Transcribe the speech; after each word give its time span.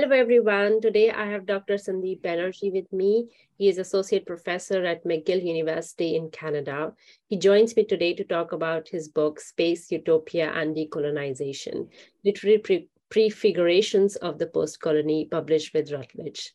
Hello, 0.00 0.14
everyone. 0.14 0.80
Today 0.80 1.10
I 1.10 1.26
have 1.26 1.44
Dr. 1.44 1.74
Sandeep 1.74 2.20
Banerjee 2.20 2.72
with 2.72 2.92
me. 2.92 3.26
He 3.56 3.68
is 3.68 3.78
Associate 3.78 4.24
Professor 4.24 4.84
at 4.84 5.02
McGill 5.02 5.44
University 5.44 6.14
in 6.14 6.30
Canada. 6.30 6.92
He 7.26 7.36
joins 7.36 7.74
me 7.74 7.82
today 7.84 8.14
to 8.14 8.22
talk 8.22 8.52
about 8.52 8.86
his 8.86 9.08
book, 9.08 9.40
Space, 9.40 9.90
Utopia, 9.90 10.52
and 10.52 10.76
Decolonization 10.76 11.88
Literary 12.24 12.58
Pre- 12.58 12.88
Prefigurations 13.10 14.14
of 14.14 14.38
the 14.38 14.46
Post 14.46 14.80
Colony, 14.80 15.24
published 15.28 15.74
with 15.74 15.90
Routledge. 15.90 16.52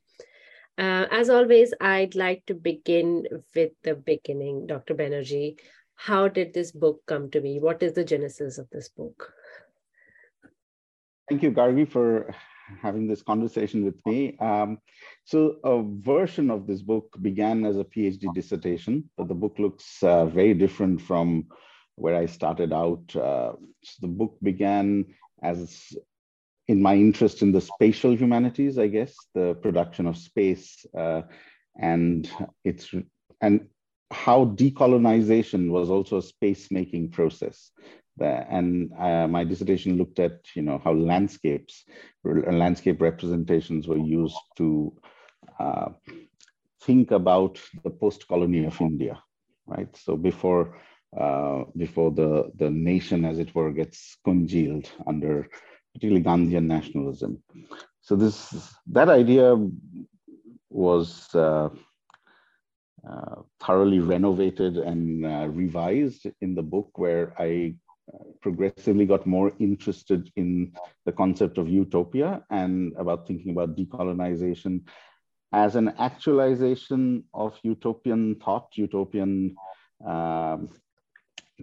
Uh, 0.77 1.07
as 1.11 1.29
always, 1.29 1.73
I'd 1.81 2.15
like 2.15 2.45
to 2.45 2.53
begin 2.53 3.25
with 3.53 3.71
the 3.83 3.95
beginning, 3.95 4.67
Dr. 4.67 4.95
Banerjee. 4.95 5.59
How 5.95 6.29
did 6.29 6.53
this 6.53 6.71
book 6.71 7.01
come 7.07 7.29
to 7.31 7.41
be? 7.41 7.59
What 7.59 7.83
is 7.83 7.91
the 7.91 8.05
genesis 8.05 8.57
of 8.57 8.69
this 8.69 8.87
book? 8.87 9.33
Thank 11.27 11.43
you, 11.43 11.51
Gargi, 11.51 11.91
for 11.91 12.33
having 12.81 13.07
this 13.07 13.21
conversation 13.21 13.83
with 13.83 13.95
me. 14.05 14.37
Um, 14.39 14.79
so 15.25 15.57
a 15.63 15.83
version 15.83 16.49
of 16.49 16.67
this 16.67 16.81
book 16.81 17.15
began 17.21 17.65
as 17.65 17.77
a 17.77 17.83
PhD 17.83 18.33
dissertation, 18.33 19.09
but 19.17 19.27
the 19.27 19.35
book 19.35 19.55
looks 19.59 20.01
uh, 20.03 20.25
very 20.25 20.53
different 20.53 21.01
from 21.01 21.47
where 21.95 22.15
I 22.15 22.25
started 22.25 22.73
out. 22.73 23.15
Uh, 23.15 23.53
so 23.83 23.97
the 24.01 24.07
book 24.07 24.37
began 24.41 25.05
as 25.41 25.93
in 26.67 26.81
my 26.81 26.95
interest 26.95 27.41
in 27.41 27.51
the 27.51 27.61
spatial 27.61 28.15
humanities, 28.15 28.77
I 28.77 28.87
guess, 28.87 29.15
the 29.33 29.55
production 29.55 30.07
of 30.07 30.17
space 30.17 30.85
uh, 30.97 31.23
and 31.77 32.29
it's 32.63 32.93
and 33.41 33.67
how 34.11 34.45
decolonization 34.45 35.69
was 35.69 35.89
also 35.89 36.17
a 36.17 36.21
space 36.21 36.71
making 36.71 37.09
process 37.09 37.71
and 38.21 38.91
uh, 38.99 39.27
my 39.27 39.43
dissertation 39.43 39.97
looked 39.97 40.19
at 40.19 40.39
you 40.55 40.61
know 40.61 40.79
how 40.83 40.93
landscapes 40.93 41.85
landscape 42.23 43.01
representations 43.01 43.87
were 43.87 43.97
used 43.97 44.39
to 44.55 44.93
uh, 45.59 45.89
think 46.81 47.11
about 47.11 47.59
the 47.83 47.89
post 47.89 48.27
colony 48.27 48.65
of 48.65 48.79
india 48.81 49.21
right? 49.65 49.95
So 49.95 50.15
before 50.17 50.77
uh, 51.17 51.63
before 51.77 52.11
the 52.11 52.51
the 52.55 52.69
nation 52.69 53.25
as 53.25 53.39
it 53.39 53.53
were 53.55 53.71
gets 53.71 54.17
congealed 54.23 54.89
under 55.07 55.47
particularly 55.93 56.23
gandhian 56.23 56.65
nationalism. 56.65 57.43
So 58.01 58.15
this 58.15 58.53
that 58.87 59.09
idea 59.09 59.55
was 60.69 61.33
uh, 61.35 61.69
uh, 63.07 63.35
thoroughly 63.59 63.99
renovated 63.99 64.77
and 64.77 65.25
uh, 65.25 65.47
revised 65.49 66.27
in 66.41 66.55
the 66.55 66.63
book 66.63 66.89
where 66.95 67.33
I 67.37 67.75
progressively 68.41 69.05
got 69.05 69.25
more 69.25 69.53
interested 69.59 70.29
in 70.35 70.73
the 71.05 71.11
concept 71.11 71.57
of 71.57 71.69
utopia 71.69 72.43
and 72.49 72.93
about 72.97 73.27
thinking 73.27 73.51
about 73.51 73.75
decolonization 73.75 74.81
as 75.53 75.75
an 75.75 75.93
actualization 75.99 77.23
of 77.33 77.57
utopian 77.63 78.35
thought, 78.35 78.69
utopian 78.75 79.55
um, 80.05 80.67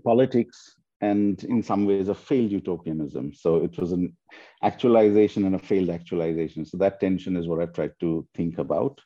politics, 0.04 0.76
and 1.00 1.42
in 1.44 1.62
some 1.62 1.86
ways 1.86 2.08
a 2.08 2.14
failed 2.14 2.52
utopianism. 2.52 3.32
So 3.32 3.56
it 3.56 3.76
was 3.78 3.92
an 3.92 4.16
actualization 4.62 5.44
and 5.44 5.54
a 5.54 5.58
failed 5.58 5.90
actualization. 5.90 6.64
So 6.64 6.76
that 6.78 7.00
tension 7.00 7.36
is 7.36 7.48
what 7.48 7.60
I've 7.60 7.72
tried 7.72 7.94
to 8.00 8.26
think 8.34 8.58
about. 8.58 9.00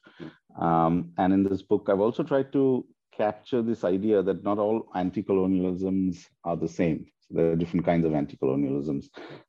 Um, 0.61 1.13
and 1.19 1.33
in 1.33 1.45
this 1.45 1.63
book, 1.63 1.89
I've 1.89 2.01
also 2.01 2.23
tried 2.23 2.53
to 2.53 2.85
capture 3.17 3.63
this 3.63 3.85
idea 3.85 4.23
that 4.23 4.43
not 4.43 4.59
all 4.59 4.89
anti-colonialisms 4.95 6.27
are 6.45 6.57
the 6.57 6.69
same. 6.69 7.07
So 7.29 7.37
there 7.37 7.53
are 7.53 7.57
different 7.57 7.87
kinds 7.87 8.05
of 8.05 8.15
anti-colonialisms, 8.15 9.07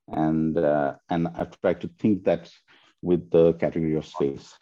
and 0.08 0.58
uh, 0.58 0.96
and 1.10 1.28
I've 1.28 1.60
tried 1.60 1.82
to 1.82 1.90
think 2.00 2.24
that 2.24 2.50
with 3.02 3.30
the 3.32 3.54
category 3.54 3.96
of 3.96 4.06
space. 4.06 4.54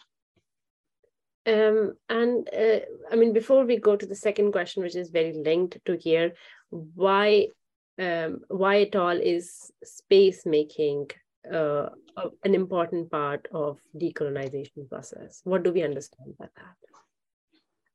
Um, 1.46 1.94
and 2.10 2.50
uh, 2.58 2.80
I 3.12 3.16
mean, 3.16 3.34
before 3.34 3.66
we 3.66 3.78
go 3.78 3.96
to 3.96 4.06
the 4.06 4.16
second 4.16 4.52
question, 4.52 4.82
which 4.82 4.96
is 4.96 5.10
very 5.10 5.34
linked 5.34 5.78
to 5.86 5.98
here, 5.98 6.34
why 6.70 7.48
um, 8.00 8.40
why 8.48 8.82
at 8.82 8.96
all 8.96 9.18
is 9.18 9.72
space 9.84 10.46
making 10.46 11.12
uh, 11.52 11.90
an 12.44 12.56
important 12.56 13.12
part 13.12 13.48
of 13.52 13.80
decolonization 13.96 14.90
process? 14.90 15.42
What 15.44 15.64
do 15.64 15.72
we 15.72 15.84
understand 15.84 16.34
by 16.40 16.48
that? 16.56 16.76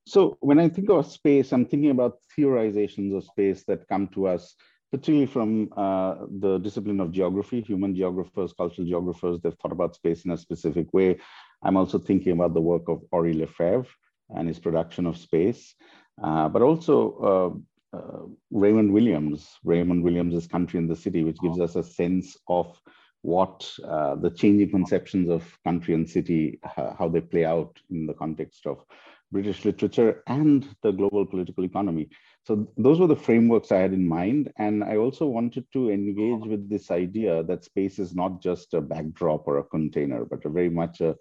So 0.07 0.39
when 0.41 0.59
I 0.59 0.69
think 0.69 0.89
of 0.91 1.11
space, 1.11 1.53
I'm 1.53 1.67
thinking 1.67 1.91
about 1.91 2.21
theorizations 2.39 3.15
of 3.15 3.25
space 3.25 3.65
that 3.65 3.89
come 3.89 4.09
to 4.09 4.29
us 4.29 4.55
particularly 4.91 5.27
from 5.27 5.69
uh, 5.77 6.17
the 6.41 6.59
discipline 6.59 7.01
of 7.01 7.13
geography, 7.13 7.61
human 7.61 7.95
geographers, 7.95 8.53
cultural 8.53 8.87
geographers, 8.87 9.39
they've 9.41 9.57
thought 9.61 9.73
about 9.73 9.95
space 9.95 10.25
in 10.25 10.31
a 10.31 10.39
specific 10.39 10.93
way. 10.95 11.19
I'm 11.63 11.77
also 11.77 11.99
thinking 11.99 12.33
about 12.33 12.55
the 12.55 12.61
work 12.61 12.89
of 12.89 13.03
Henri 13.13 13.35
Lefebvre 13.35 13.89
and 14.31 14.49
his 14.49 14.59
production 14.59 15.07
of 15.07 15.17
space, 15.17 15.75
uh, 16.23 16.49
but 16.49 16.63
also 16.63 17.63
uh, 17.93 17.97
uh 17.97 18.23
Raymond 18.51 18.93
Williams, 18.93 19.49
Raymond 19.65 20.03
Williams' 20.03 20.47
Country 20.47 20.79
and 20.79 20.91
the 20.91 20.97
City, 20.97 21.23
which 21.25 21.41
gives 21.41 21.61
us 21.61 21.77
a 21.77 21.83
sense 21.83 22.37
of 22.49 22.81
what 23.23 23.71
uh, 23.85 24.15
the 24.15 24.31
changing 24.31 24.71
conceptions 24.71 25.29
of 25.29 25.43
country 25.65 25.95
and 25.95 26.09
city, 26.09 26.61
how 26.99 27.11
they 27.13 27.21
play 27.21 27.45
out 27.45 27.79
in 27.91 28.07
the 28.07 28.15
context 28.15 28.67
of 28.67 28.85
British 29.31 29.65
literature 29.65 30.23
and 30.27 30.67
the 30.83 30.91
global 30.91 31.27
political 31.27 31.65
economy. 31.65 32.09
So 32.47 32.67
those 32.79 32.99
were 32.99 33.07
the 33.07 33.17
frameworks 33.17 33.71
I 33.71 33.79
had 33.79 33.93
in 33.93 34.07
mind. 34.09 34.51
And 34.57 34.83
I 34.83 34.97
also 34.97 35.27
wanted 35.27 35.67
to 35.75 35.91
engage 35.91 36.47
with 36.47 36.69
this 36.69 36.91
idea 36.91 37.43
that 37.45 37.65
space 37.65 37.99
is 37.99 38.15
not 38.15 38.41
just 38.41 38.73
a 38.75 38.81
backdrop 38.81 39.47
or 39.47 39.59
a 39.59 39.65
container, 39.65 40.25
but 40.25 40.45
a 40.45 40.49
very 40.49 40.71
much 40.71 41.01
a 41.01 41.17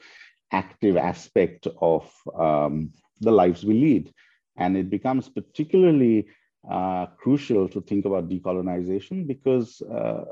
active 0.52 0.96
aspect 0.96 1.68
of 1.82 2.10
um, 2.38 2.92
the 3.20 3.32
lives 3.32 3.66
we 3.66 3.74
lead. 3.74 4.14
And 4.56 4.78
it 4.78 4.90
becomes 4.90 5.28
particularly 5.28 6.28
uh, 6.70 7.08
crucial 7.18 7.68
to 7.70 7.82
think 7.82 8.06
about 8.06 8.30
decolonization 8.30 9.28
because, 9.28 9.82
uh, 9.82 10.24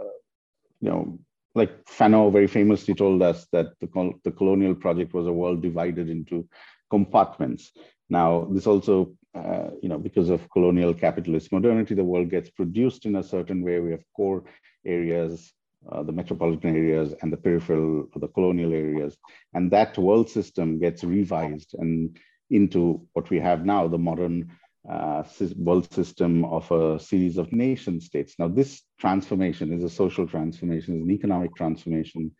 you 0.80 0.89
know, 0.89 1.19
like 1.56 1.86
Fanon 1.86 2.31
very 2.31 2.48
famously 2.48 2.94
told 2.94 3.22
us 3.22 3.48
that 3.51 3.68
the, 3.80 4.12
the 4.24 4.31
colonial 4.31 4.75
project 4.75 5.13
was 5.13 5.27
a 5.27 5.31
world 5.31 5.62
divided 5.62 6.10
into 6.10 6.48
compartments. 6.90 7.72
Now, 8.10 8.48
this 8.52 8.68
also 8.68 9.16
uh, 9.36 9.72
you 9.82 9.90
know, 9.90 9.98
because 9.98 10.30
of 10.30 10.50
colonial 10.50 10.94
capitalist 10.94 11.52
modernity, 11.52 11.94
the 11.94 12.04
world 12.04 12.30
gets 12.30 12.50
produced 12.50 13.06
in 13.06 13.18
a 13.18 13.24
certain 13.24 13.62
way. 13.62 13.80
We 13.80 13.92
have 13.92 14.04
core 14.16 14.44
areas, 14.86 15.52
uh, 15.92 16.04
the 16.04 16.14
metropolitan 16.14 16.76
areas, 16.76 17.14
and 17.22 17.34
the 17.34 17.38
peripheral, 17.38 18.08
the 18.16 18.30
colonial 18.30 18.74
areas, 18.74 19.18
and 19.54 19.70
that 19.72 19.98
world 19.98 20.30
system 20.30 20.80
gets 20.80 21.04
revised 21.04 21.76
and 21.78 22.18
into 22.50 23.06
what 23.14 23.30
we 23.30 23.40
have 23.40 23.66
now, 23.66 23.88
the 23.88 23.98
modern 23.98 24.52
uh, 24.90 25.24
world 25.58 25.92
system 25.92 26.46
of 26.46 26.72
a 26.72 27.00
series 27.00 27.38
of 27.38 27.52
nation 27.52 28.00
states. 28.00 28.36
Now, 28.40 28.48
this 28.48 28.84
transformation 29.00 29.74
is 29.74 29.84
a 29.84 29.90
social 29.90 30.28
transformation, 30.28 30.96
is 30.96 31.04
an 31.04 31.12
economic 31.12 31.56
transformation, 31.56 32.32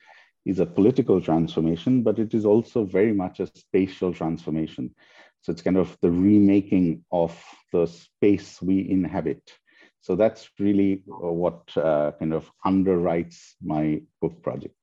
is 0.45 0.59
a 0.59 0.65
political 0.65 1.19
transformation, 1.19 2.03
but 2.03 2.19
it 2.19 2.33
is 2.33 2.45
also 2.45 2.86
very 2.86 3.13
much 3.13 3.39
a 3.39 3.47
spatial 3.47 4.13
transformation. 4.13 4.94
So 5.42 5.51
it's 5.51 5.62
kind 5.62 5.77
of 5.77 5.97
the 6.01 6.12
remaking 6.12 7.03
of 7.12 7.39
the 7.71 7.86
space 7.88 8.62
we 8.62 8.89
inhabit. 8.89 9.42
So 10.01 10.15
that's 10.15 10.50
really 10.59 11.03
uh, 11.09 11.31
what 11.31 11.75
uh, 11.75 12.12
kind 12.19 12.33
of 12.33 12.51
underwrites 12.65 13.53
my 13.62 14.01
book 14.21 14.42
project. 14.44 14.77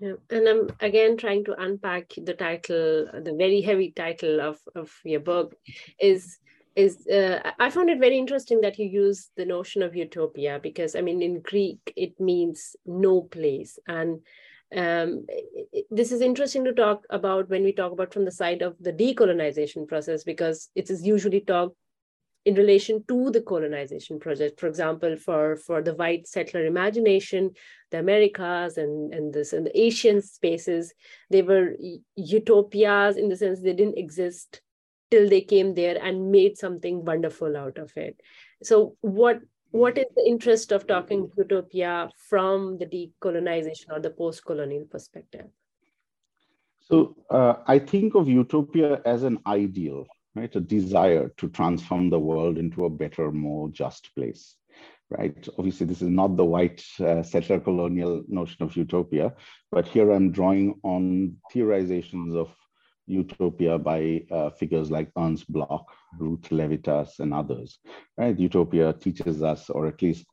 Yeah. 0.00 0.14
And 0.30 0.48
I'm 0.48 0.70
again 0.80 1.16
trying 1.16 1.44
to 1.44 1.60
unpack 1.60 2.12
the 2.16 2.34
title, 2.34 3.08
the 3.12 3.34
very 3.36 3.62
heavy 3.62 3.92
title 3.92 4.40
of, 4.40 4.58
of 4.74 4.90
your 5.04 5.20
book 5.20 5.54
is 5.98 6.38
is 6.76 7.06
uh, 7.06 7.40
I 7.58 7.70
found 7.70 7.88
it 7.88 7.98
very 7.98 8.18
interesting 8.18 8.60
that 8.60 8.78
you 8.78 8.86
use 8.86 9.30
the 9.36 9.46
notion 9.46 9.82
of 9.82 9.96
utopia 9.96 10.60
because 10.62 10.94
I 10.94 11.00
mean 11.00 11.22
in 11.22 11.40
Greek 11.40 11.92
it 11.96 12.20
means 12.20 12.76
no 12.84 13.22
place 13.22 13.78
and 13.88 14.20
um, 14.74 15.26
this 15.90 16.10
is 16.10 16.20
interesting 16.20 16.64
to 16.64 16.72
talk 16.72 17.04
about 17.10 17.48
when 17.48 17.62
we 17.62 17.72
talk 17.72 17.92
about 17.92 18.12
from 18.12 18.24
the 18.24 18.32
side 18.32 18.62
of 18.62 18.76
the 18.80 18.92
decolonization 18.92 19.86
process 19.86 20.24
because 20.24 20.70
it 20.74 20.90
is 20.90 21.06
usually 21.06 21.40
talked 21.40 21.76
in 22.44 22.54
relation 22.54 23.02
to 23.08 23.30
the 23.30 23.42
colonization 23.42 24.20
project. 24.20 24.60
For 24.60 24.68
example, 24.68 25.16
for, 25.16 25.56
for 25.56 25.82
the 25.82 25.94
white 25.94 26.28
settler 26.28 26.64
imagination, 26.64 27.50
the 27.90 27.98
Americas 27.98 28.76
and, 28.76 29.12
and 29.12 29.34
this 29.34 29.52
and 29.52 29.66
the 29.66 29.80
Asian 29.80 30.22
spaces, 30.22 30.94
they 31.28 31.42
were 31.42 31.74
utopias 32.14 33.16
in 33.16 33.28
the 33.28 33.36
sense 33.36 33.60
they 33.60 33.72
didn't 33.72 33.98
exist 33.98 34.60
till 35.10 35.28
they 35.28 35.40
came 35.40 35.74
there 35.74 35.98
and 36.00 36.30
made 36.30 36.56
something 36.56 37.04
wonderful 37.04 37.56
out 37.56 37.78
of 37.78 37.92
it. 37.96 38.20
So 38.62 38.96
what 39.00 39.40
what 39.76 39.98
is 39.98 40.06
the 40.16 40.26
interest 40.26 40.72
of 40.72 40.86
talking 40.86 41.30
utopia 41.36 42.08
from 42.28 42.78
the 42.78 42.86
decolonization 42.86 43.90
or 43.90 44.00
the 44.00 44.10
post-colonial 44.10 44.86
perspective? 44.86 45.46
So 46.80 47.16
uh, 47.30 47.54
I 47.66 47.78
think 47.78 48.14
of 48.14 48.28
utopia 48.28 49.00
as 49.04 49.22
an 49.22 49.38
ideal, 49.46 50.06
right? 50.34 50.54
A 50.54 50.60
desire 50.60 51.28
to 51.36 51.48
transform 51.48 52.10
the 52.10 52.18
world 52.18 52.58
into 52.58 52.84
a 52.84 52.90
better, 52.90 53.30
more 53.32 53.68
just 53.68 54.14
place, 54.14 54.56
right? 55.10 55.48
Obviously, 55.58 55.86
this 55.86 56.00
is 56.00 56.08
not 56.08 56.36
the 56.36 56.44
white 56.44 56.84
uh, 57.00 57.22
settler 57.22 57.60
colonial 57.60 58.22
notion 58.28 58.62
of 58.62 58.76
utopia, 58.76 59.34
but 59.70 59.86
here 59.86 60.10
I'm 60.12 60.30
drawing 60.30 60.80
on 60.84 61.36
theorizations 61.52 62.34
of 62.36 62.48
utopia 63.06 63.78
by 63.78 64.22
uh, 64.30 64.50
figures 64.50 64.90
like 64.90 65.10
Ernst 65.16 65.50
Bloch, 65.52 65.86
Ruth 66.18 66.48
Levitas, 66.50 67.18
and 67.20 67.32
others. 67.32 67.78
Right? 68.16 68.38
Utopia 68.38 68.92
teaches 68.92 69.42
us, 69.42 69.70
or 69.70 69.86
at 69.86 70.02
least 70.02 70.26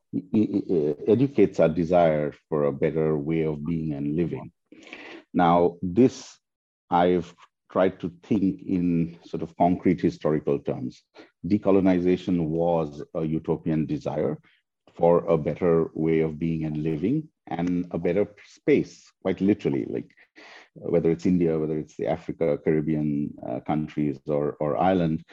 educates 1.06 1.60
our 1.60 1.68
desire 1.68 2.32
for 2.48 2.64
a 2.64 2.72
better 2.72 3.18
way 3.18 3.42
of 3.42 3.64
being 3.64 3.92
and 3.94 4.16
living. 4.16 4.50
Now, 5.32 5.76
this 5.82 6.38
I've 6.90 7.34
tried 7.72 7.98
to 8.00 8.12
think 8.22 8.62
in 8.62 9.18
sort 9.24 9.42
of 9.42 9.56
concrete 9.56 10.00
historical 10.00 10.58
terms. 10.60 11.02
Decolonization 11.46 12.46
was 12.46 13.02
a 13.14 13.24
utopian 13.24 13.84
desire 13.86 14.38
for 14.94 15.26
a 15.26 15.36
better 15.36 15.90
way 15.94 16.20
of 16.20 16.38
being 16.38 16.64
and 16.64 16.76
living 16.76 17.28
and 17.48 17.86
a 17.90 17.98
better 17.98 18.28
space, 18.46 19.10
quite 19.22 19.40
literally. 19.40 19.86
Like 19.88 20.08
whether 20.74 21.10
it's 21.10 21.26
India, 21.26 21.58
whether 21.58 21.78
it's 21.78 21.96
the 21.96 22.06
Africa, 22.06 22.58
Caribbean 22.62 23.32
uh, 23.48 23.60
countries 23.60 24.18
or, 24.26 24.56
or 24.60 24.76
Ireland, 24.76 25.24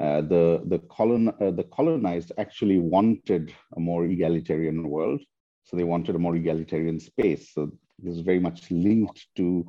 uh, 0.00 0.20
the, 0.22 0.62
the, 0.66 0.80
colon, 0.90 1.28
uh, 1.40 1.50
the 1.50 1.64
colonized 1.64 2.32
actually 2.38 2.78
wanted 2.78 3.54
a 3.76 3.80
more 3.80 4.04
egalitarian 4.04 4.88
world. 4.88 5.20
So 5.64 5.76
they 5.76 5.84
wanted 5.84 6.14
a 6.14 6.18
more 6.18 6.36
egalitarian 6.36 6.98
space. 6.98 7.52
So 7.52 7.70
this 7.98 8.14
is 8.14 8.20
very 8.20 8.40
much 8.40 8.70
linked 8.70 9.26
to, 9.36 9.68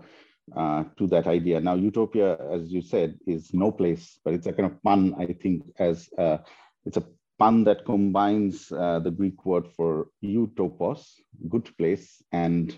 uh, 0.56 0.86
to 0.98 1.08
that 1.08 1.28
idea. 1.28 1.60
Now, 1.60 1.76
utopia, 1.76 2.38
as 2.52 2.72
you 2.72 2.82
said, 2.82 3.18
is 3.28 3.54
no 3.54 3.72
place, 3.72 4.20
but 4.24 4.34
it's 4.34 4.48
a 4.48 4.54
kind 4.54 4.72
of 4.72 4.82
pun, 4.84 5.16
I 5.18 5.34
think, 5.34 5.64
as 5.78 6.10
uh, 6.18 6.38
it's 6.86 6.98
a 6.98 7.04
pun 7.38 7.64
that 7.64 7.86
combines 7.86 8.72
uh, 8.72 9.00
the 9.00 9.12
Greek 9.12 9.46
word 9.46 9.68
for 9.76 10.08
utopos, 10.24 11.06
good 11.50 11.70
place, 11.78 12.22
and 12.32 12.76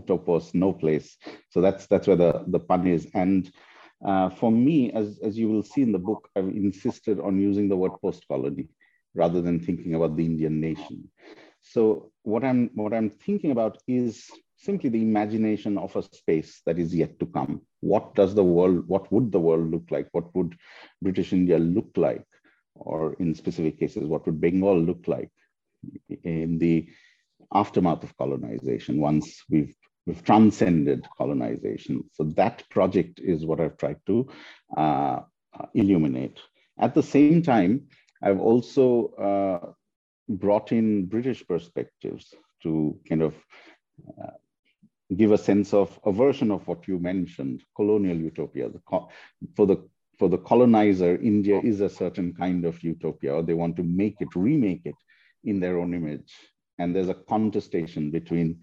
utopos, 0.00 0.54
no 0.54 0.72
place. 0.72 1.16
So 1.50 1.60
that's 1.60 1.86
that's 1.86 2.06
where 2.06 2.16
the, 2.24 2.44
the 2.46 2.60
pun 2.60 2.86
is. 2.86 3.06
And 3.14 3.50
uh, 4.04 4.28
for 4.30 4.50
me, 4.50 4.92
as, 4.92 5.18
as 5.22 5.38
you 5.38 5.48
will 5.48 5.62
see 5.62 5.82
in 5.82 5.92
the 5.92 5.98
book, 5.98 6.28
I've 6.36 6.48
insisted 6.48 7.20
on 7.20 7.40
using 7.40 7.68
the 7.68 7.76
word 7.76 7.92
post-colony 8.00 8.68
rather 9.14 9.40
than 9.42 9.60
thinking 9.60 9.94
about 9.94 10.16
the 10.16 10.24
Indian 10.24 10.60
nation. 10.60 11.10
So 11.62 12.10
what 12.22 12.42
I'm 12.44 12.70
what 12.74 12.92
I'm 12.92 13.10
thinking 13.10 13.50
about 13.52 13.78
is 13.86 14.30
simply 14.56 14.90
the 14.90 15.02
imagination 15.02 15.76
of 15.76 15.94
a 15.96 16.02
space 16.02 16.60
that 16.66 16.78
is 16.78 16.94
yet 16.94 17.18
to 17.20 17.26
come. 17.26 17.62
What 17.80 18.14
does 18.14 18.34
the 18.34 18.44
world, 18.44 18.86
what 18.86 19.10
would 19.12 19.32
the 19.32 19.40
world 19.40 19.70
look 19.70 19.86
like? 19.90 20.08
What 20.12 20.34
would 20.34 20.56
British 21.00 21.32
India 21.32 21.58
look 21.58 21.90
like? 21.96 22.24
Or 22.74 23.14
in 23.14 23.34
specific 23.34 23.78
cases, 23.78 24.06
what 24.06 24.24
would 24.26 24.40
Bengal 24.40 24.80
look 24.80 25.06
like 25.06 25.30
in 26.24 26.58
the 26.58 26.88
aftermath 27.54 28.02
of 28.02 28.16
colonization 28.16 29.00
once 29.00 29.42
we've 29.50 29.74
we've 30.06 30.24
transcended 30.24 31.06
colonization. 31.16 32.02
So 32.12 32.24
that 32.36 32.68
project 32.70 33.20
is 33.20 33.46
what 33.46 33.60
I've 33.60 33.76
tried 33.76 34.00
to 34.06 34.28
uh, 34.76 35.20
illuminate. 35.74 36.40
At 36.78 36.94
the 36.94 37.02
same 37.02 37.42
time, 37.42 37.86
I've 38.20 38.40
also 38.40 39.08
uh, 39.14 39.72
brought 40.28 40.72
in 40.72 41.06
British 41.06 41.46
perspectives 41.46 42.34
to 42.62 42.98
kind 43.08 43.22
of 43.22 43.34
uh, 44.20 44.30
give 45.16 45.32
a 45.32 45.38
sense 45.38 45.74
of 45.74 45.98
a 46.04 46.12
version 46.12 46.50
of 46.50 46.66
what 46.66 46.88
you 46.88 46.98
mentioned, 46.98 47.62
colonial 47.76 48.16
utopia. 48.16 48.70
For 49.56 49.66
the 49.66 49.88
for 50.18 50.28
the 50.28 50.38
colonizer, 50.38 51.16
India 51.16 51.58
is 51.64 51.80
a 51.80 51.88
certain 51.88 52.32
kind 52.34 52.64
of 52.64 52.82
utopia, 52.84 53.34
or 53.34 53.42
they 53.42 53.54
want 53.54 53.76
to 53.76 53.82
make 53.82 54.16
it, 54.20 54.28
remake 54.36 54.82
it 54.84 54.94
in 55.42 55.58
their 55.58 55.78
own 55.78 55.94
image. 55.94 56.32
And 56.82 56.94
there's 56.94 57.08
a 57.08 57.22
contestation 57.34 58.10
between 58.10 58.60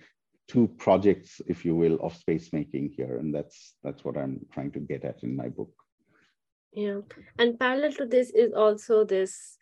two 0.49 0.67
projects, 0.77 1.41
if 1.47 1.63
you 1.63 1.73
will, 1.73 1.95
of 2.01 2.13
space 2.13 2.51
making 2.51 2.89
here. 2.97 3.17
And 3.17 3.33
that's 3.33 3.75
that's 3.81 4.03
what 4.03 4.17
I'm 4.17 4.45
trying 4.51 4.71
to 4.71 4.79
get 4.79 5.05
at 5.05 5.23
in 5.23 5.37
my 5.37 5.47
book. 5.47 5.71
Yeah. 6.73 6.99
And 7.37 7.57
parallel 7.57 7.93
to 7.93 8.05
this 8.05 8.29
is 8.31 8.51
also 8.53 9.05
this 9.05 9.57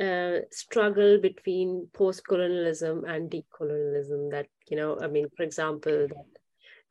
uh, 0.00 0.38
struggle 0.50 1.20
between 1.20 1.88
post-colonialism 1.92 3.04
and 3.04 3.30
decolonialism 3.30 4.32
that, 4.32 4.48
you 4.68 4.76
know, 4.76 4.98
I 5.00 5.06
mean, 5.06 5.28
for 5.36 5.44
example, 5.44 6.08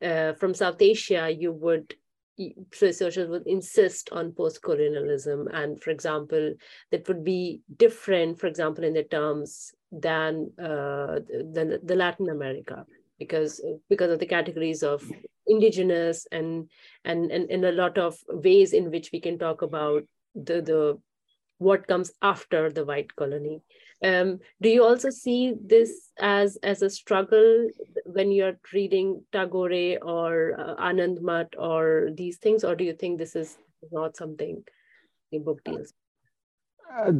uh, 0.00 0.32
from 0.32 0.54
South 0.54 0.80
Asia, 0.80 1.30
you 1.30 1.52
would 1.52 1.94
researchers 2.80 3.28
would 3.28 3.46
insist 3.46 4.08
on 4.12 4.32
post-colonialism 4.32 5.48
and 5.52 5.80
for 5.82 5.90
example 5.90 6.54
that 6.90 7.06
would 7.06 7.22
be 7.22 7.60
different 7.76 8.40
for 8.40 8.46
example 8.46 8.82
in 8.84 8.94
the 8.94 9.02
terms 9.04 9.74
than 9.92 10.50
uh, 10.58 11.20
than 11.52 11.78
the 11.82 11.94
latin 11.94 12.30
america 12.30 12.84
because 13.18 13.60
because 13.88 14.10
of 14.10 14.18
the 14.18 14.26
categories 14.26 14.82
of 14.82 15.04
indigenous 15.46 16.26
and 16.32 16.68
and 17.04 17.30
and 17.30 17.50
in 17.50 17.64
a 17.64 17.72
lot 17.72 17.98
of 17.98 18.16
ways 18.28 18.72
in 18.72 18.90
which 18.90 19.10
we 19.12 19.20
can 19.20 19.38
talk 19.38 19.62
about 19.62 20.02
the 20.34 20.62
the 20.62 20.98
what 21.58 21.86
comes 21.86 22.10
after 22.22 22.70
the 22.70 22.84
white 22.84 23.14
colony 23.14 23.62
um, 24.04 24.40
do 24.60 24.68
you 24.68 24.84
also 24.84 25.10
see 25.10 25.54
this 25.64 26.10
as 26.18 26.56
as 26.62 26.82
a 26.82 26.90
struggle 26.90 27.68
when 28.04 28.32
you're 28.32 28.58
reading 28.72 29.22
Tagore 29.32 29.98
or 30.02 30.58
uh, 30.58 30.74
Anand 30.76 31.20
Math 31.22 31.54
or 31.56 32.10
these 32.12 32.38
things, 32.38 32.64
or 32.64 32.74
do 32.74 32.82
you 32.82 32.94
think 32.94 33.18
this 33.18 33.36
is 33.36 33.58
not 33.92 34.16
something 34.16 34.64
the 35.30 35.38
book 35.38 35.62
deals? 35.64 35.92
Uh, 36.94 37.12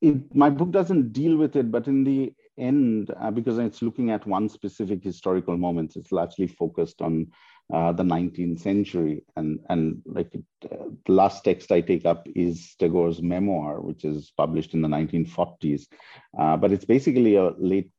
it, 0.00 0.34
my 0.34 0.50
book 0.50 0.70
doesn't 0.70 1.12
deal 1.12 1.36
with 1.36 1.56
it, 1.56 1.70
but 1.70 1.86
in 1.86 2.04
the 2.04 2.32
end, 2.58 3.10
uh, 3.18 3.30
because 3.30 3.58
it's 3.58 3.82
looking 3.82 4.10
at 4.10 4.26
one 4.26 4.48
specific 4.48 5.02
historical 5.02 5.56
moment, 5.56 5.96
it's 5.96 6.12
largely 6.12 6.46
focused 6.46 7.00
on 7.00 7.26
uh, 7.72 7.92
the 7.92 8.02
19th 8.02 8.60
century. 8.60 9.22
And, 9.36 9.60
and 9.68 10.02
like 10.04 10.30
uh, 10.70 10.76
the 11.06 11.12
last 11.12 11.44
text 11.44 11.72
I 11.72 11.80
take 11.80 12.04
up 12.04 12.26
is 12.34 12.74
Tagore's 12.78 13.22
memoir, 13.22 13.80
which 13.80 14.04
is 14.04 14.32
published 14.36 14.74
in 14.74 14.82
the 14.82 14.88
1940s. 14.88 15.86
Uh, 16.38 16.56
but 16.56 16.72
it's 16.72 16.84
basically 16.84 17.36
a 17.36 17.52
late, 17.58 17.90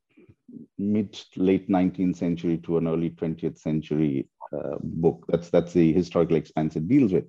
mid 0.77 1.19
late 1.35 1.69
19th 1.69 2.15
century 2.15 2.57
to 2.59 2.77
an 2.77 2.87
early 2.87 3.11
20th 3.11 3.57
century 3.57 4.27
uh, 4.53 4.77
book. 4.81 5.25
That's 5.29 5.49
that's 5.49 5.73
the 5.73 5.93
historical 5.93 6.35
expanse 6.35 6.75
it 6.75 6.87
deals 6.87 7.13
with. 7.13 7.25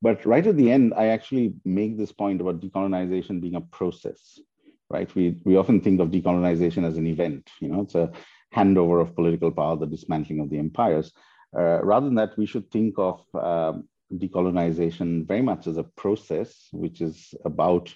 But 0.00 0.24
right 0.24 0.46
at 0.46 0.56
the 0.56 0.70
end, 0.70 0.94
I 0.94 1.06
actually 1.06 1.54
make 1.64 1.98
this 1.98 2.12
point 2.12 2.40
about 2.40 2.60
decolonization 2.60 3.40
being 3.40 3.56
a 3.56 3.60
process, 3.60 4.38
right? 4.88 5.14
We 5.14 5.40
we 5.44 5.56
often 5.56 5.80
think 5.80 6.00
of 6.00 6.08
decolonization 6.08 6.84
as 6.84 6.96
an 6.96 7.06
event. 7.06 7.50
You 7.60 7.68
know, 7.68 7.80
it's 7.82 7.94
a 7.94 8.12
handover 8.54 9.00
of 9.02 9.14
political 9.14 9.50
power, 9.50 9.76
the 9.76 9.86
dismantling 9.86 10.40
of 10.40 10.50
the 10.50 10.58
empires. 10.58 11.12
Uh, 11.56 11.84
rather 11.84 12.06
than 12.06 12.14
that, 12.16 12.36
we 12.36 12.46
should 12.46 12.70
think 12.70 12.94
of 12.98 13.22
um, 13.34 13.88
decolonization 14.12 15.26
very 15.26 15.42
much 15.42 15.66
as 15.66 15.76
a 15.76 15.84
process, 15.84 16.68
which 16.72 17.00
is 17.00 17.34
about 17.44 17.94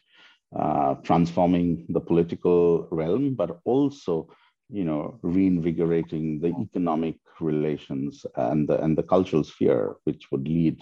uh, 0.57 0.95
transforming 0.97 1.87
the 1.89 2.01
political 2.01 2.89
realm, 2.91 3.35
but 3.35 3.61
also 3.65 4.29
you 4.71 4.85
know, 4.85 5.19
reinvigorating 5.23 6.41
the 6.41 6.53
economic 6.61 7.17
relations 7.41 8.27
and 8.37 8.69
the, 8.69 8.83
and 8.83 8.99
the 8.99 9.03
cultural 9.03 9.43
sphere, 9.43 9.97
which 10.05 10.31
would 10.31 10.47
lead 10.47 10.79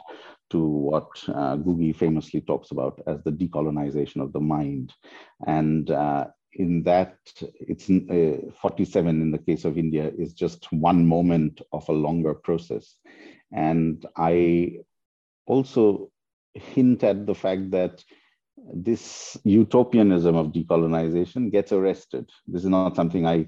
to 0.50 0.64
what 0.64 1.08
uh, 1.28 1.56
Ngugi 1.56 1.94
famously 1.94 2.40
talks 2.40 2.70
about 2.70 3.00
as 3.06 3.22
the 3.22 3.30
decolonization 3.30 4.20
of 4.20 4.32
the 4.32 4.40
mind. 4.40 4.92
And 5.46 5.90
uh, 5.90 6.26
in 6.54 6.82
that, 6.84 7.16
it's 7.60 7.88
uh, 7.88 8.50
47 8.60 9.22
in 9.22 9.30
the 9.30 9.38
case 9.38 9.64
of 9.64 9.78
India 9.78 10.10
is 10.18 10.34
just 10.34 10.70
one 10.72 11.06
moment 11.06 11.60
of 11.72 11.88
a 11.88 11.92
longer 11.92 12.34
process. 12.34 12.96
And 13.52 14.04
I 14.16 14.80
also 15.46 16.10
hint 16.54 17.04
at 17.04 17.26
the 17.26 17.34
fact 17.34 17.70
that 17.70 18.02
this 18.74 19.36
utopianism 19.44 20.34
of 20.34 20.48
decolonization 20.48 21.52
gets 21.52 21.72
arrested. 21.72 22.28
This 22.46 22.64
is 22.64 22.70
not 22.70 22.96
something 22.96 23.26
I 23.26 23.46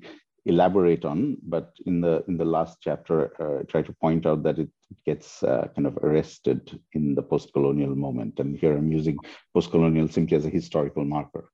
elaborate 0.49 1.05
on, 1.05 1.37
but 1.55 1.67
in 1.87 2.01
the 2.01 2.25
in 2.29 2.37
the 2.37 2.51
last 2.57 2.79
chapter, 2.87 3.17
uh, 3.45 3.63
try 3.73 3.83
to 3.83 3.93
point 4.05 4.27
out 4.27 4.43
that 4.43 4.59
it 4.59 4.71
gets 5.05 5.43
uh, 5.43 5.69
kind 5.75 5.87
of 5.87 5.97
arrested 5.99 6.61
in 6.93 7.15
the 7.15 7.23
post-colonial 7.23 7.95
moment. 7.95 8.41
And 8.41 8.59
here 8.63 8.75
I'm 8.77 8.91
using 8.91 9.17
post-colonial 9.55 10.09
simply 10.09 10.37
as 10.37 10.47
a 10.47 10.57
historical 10.61 11.05
marker. 11.05 11.45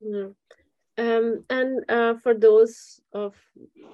Yeah. 0.00 0.28
Um, 0.96 1.44
and 1.50 1.70
uh, 1.88 2.14
for 2.22 2.34
those 2.34 3.00
of 3.12 3.34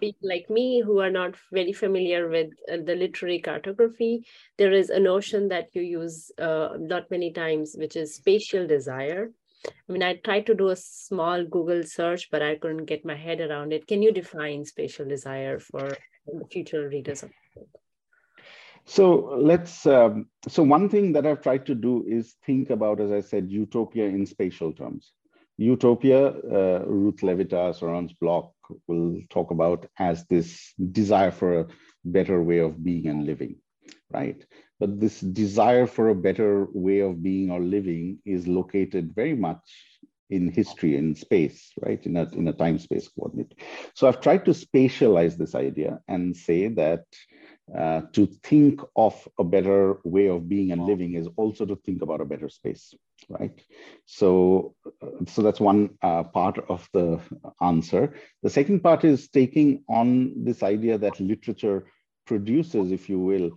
people 0.01 0.29
like 0.29 0.51
me 0.51 0.83
who 0.85 1.01
are 1.01 1.11
not 1.11 1.35
very 1.51 1.73
familiar 1.73 2.29
with 2.29 2.51
uh, 2.71 2.77
the 2.85 2.95
literary 2.95 3.41
cartography, 3.41 4.27
there 4.59 4.73
is 4.73 4.91
a 4.91 5.01
notion 5.01 5.49
that 5.49 5.69
you 5.73 5.83
use 5.83 6.31
uh, 6.39 6.77
not 6.79 7.11
many 7.11 7.33
times, 7.33 7.75
which 7.79 7.97
is 7.97 8.17
spatial 8.17 8.67
desire. 8.67 9.33
I 9.67 9.93
mean, 9.93 10.03
I 10.03 10.17
tried 10.17 10.47
to 10.47 10.55
do 10.55 10.69
a 10.69 10.77
small 10.77 11.45
Google 11.45 11.83
search, 11.85 12.31
but 12.31 12.43
I 12.43 12.57
couldn't 12.57 12.87
get 12.87 13.05
my 13.05 13.17
head 13.17 13.41
around 13.41 13.73
it. 13.73 13.87
Can 13.87 14.03
you 14.03 14.13
define 14.13 14.65
spatial 14.65 15.07
desire 15.07 15.59
for 15.59 15.97
future 16.51 16.89
readers 16.89 17.23
of 17.23 17.31
the? 17.55 17.67
So 18.85 19.37
let's. 19.39 19.87
Um, 19.87 20.27
so 20.49 20.63
one 20.63 20.89
thing 20.89 21.13
that 21.13 21.27
I've 21.27 21.43
tried 21.43 21.67
to 21.67 21.75
do 21.75 22.05
is 22.09 22.37
think 22.47 22.71
about, 22.71 23.01
as 23.01 23.13
I 23.13 23.21
said, 23.21 23.51
utopia 23.51 24.07
in 24.07 24.25
spatial 24.27 24.73
terms. 24.73 25.13
Utopia, 25.59 26.29
uh, 26.29 26.85
Ruth 26.87 27.21
Levitas 27.21 27.83
or 27.83 27.95
Ernst 27.95 28.19
Bloch 28.19 28.53
will 28.87 29.21
talk 29.29 29.51
about 29.51 29.87
as 29.99 30.25
this 30.27 30.73
desire 30.93 31.31
for 31.31 31.61
a 31.61 31.67
better 32.05 32.43
way 32.43 32.59
of 32.59 32.83
being 32.83 33.09
and 33.09 33.27
living, 33.27 33.57
right? 34.11 34.43
But 34.81 34.99
this 34.99 35.21
desire 35.21 35.87
for 35.87 36.09
a 36.09 36.15
better 36.15 36.67
way 36.73 37.01
of 37.01 37.23
being 37.23 37.51
or 37.51 37.61
living 37.61 38.19
is 38.25 38.49
located 38.49 39.15
very 39.15 39.37
much 39.37 39.61
in 40.31 40.51
history 40.51 40.97
in 40.97 41.15
space, 41.15 41.73
right? 41.81 42.05
In 42.07 42.17
a, 42.17 42.29
in 42.31 42.49
a 42.49 42.53
time 42.53 42.79
space 42.79 43.09
coordinate. 43.09 43.55
So 43.95 44.09
I've 44.09 44.21
tried 44.21 44.45
to 44.47 44.53
spatialize 44.53 45.37
this 45.37 45.55
idea 45.55 46.01
and 46.09 46.37
say 46.37 46.69
that 46.69 47.05
uh, 47.77 48.03
to 48.13 48.27
think 48.43 48.81
of 48.97 49.29
a 49.39 49.45
better 49.45 49.99
way 50.05 50.29
of 50.29 50.49
being 50.49 50.73
and 50.73 50.87
living 50.87 51.15
is 51.15 51.29
also 51.37 51.65
to 51.67 51.77
think 51.77 52.03
about 52.03 52.21
a 52.21 52.25
better 52.25 52.49
space, 52.49 52.95
right? 53.29 53.61
So, 54.07 54.75
so 55.29 55.43
that's 55.43 55.61
one 55.61 55.91
uh, 56.03 56.25
part 56.25 56.59
of 56.69 56.89
the 56.93 57.21
answer. 57.61 58.15
The 58.43 58.51
second 58.51 58.81
part 58.81 59.05
is 59.05 59.29
taking 59.29 59.85
on 59.89 60.45
this 60.45 60.63
idea 60.63 60.99
that 60.99 61.21
literature 61.21 61.87
produces, 62.27 62.91
if 62.91 63.09
you 63.09 63.21
will, 63.21 63.51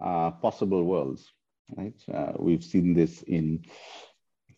uh, 0.00 0.30
possible 0.32 0.84
worlds. 0.84 1.30
Right? 1.76 2.00
Uh, 2.12 2.32
we've 2.38 2.64
seen 2.64 2.94
this 2.94 3.22
in 3.22 3.64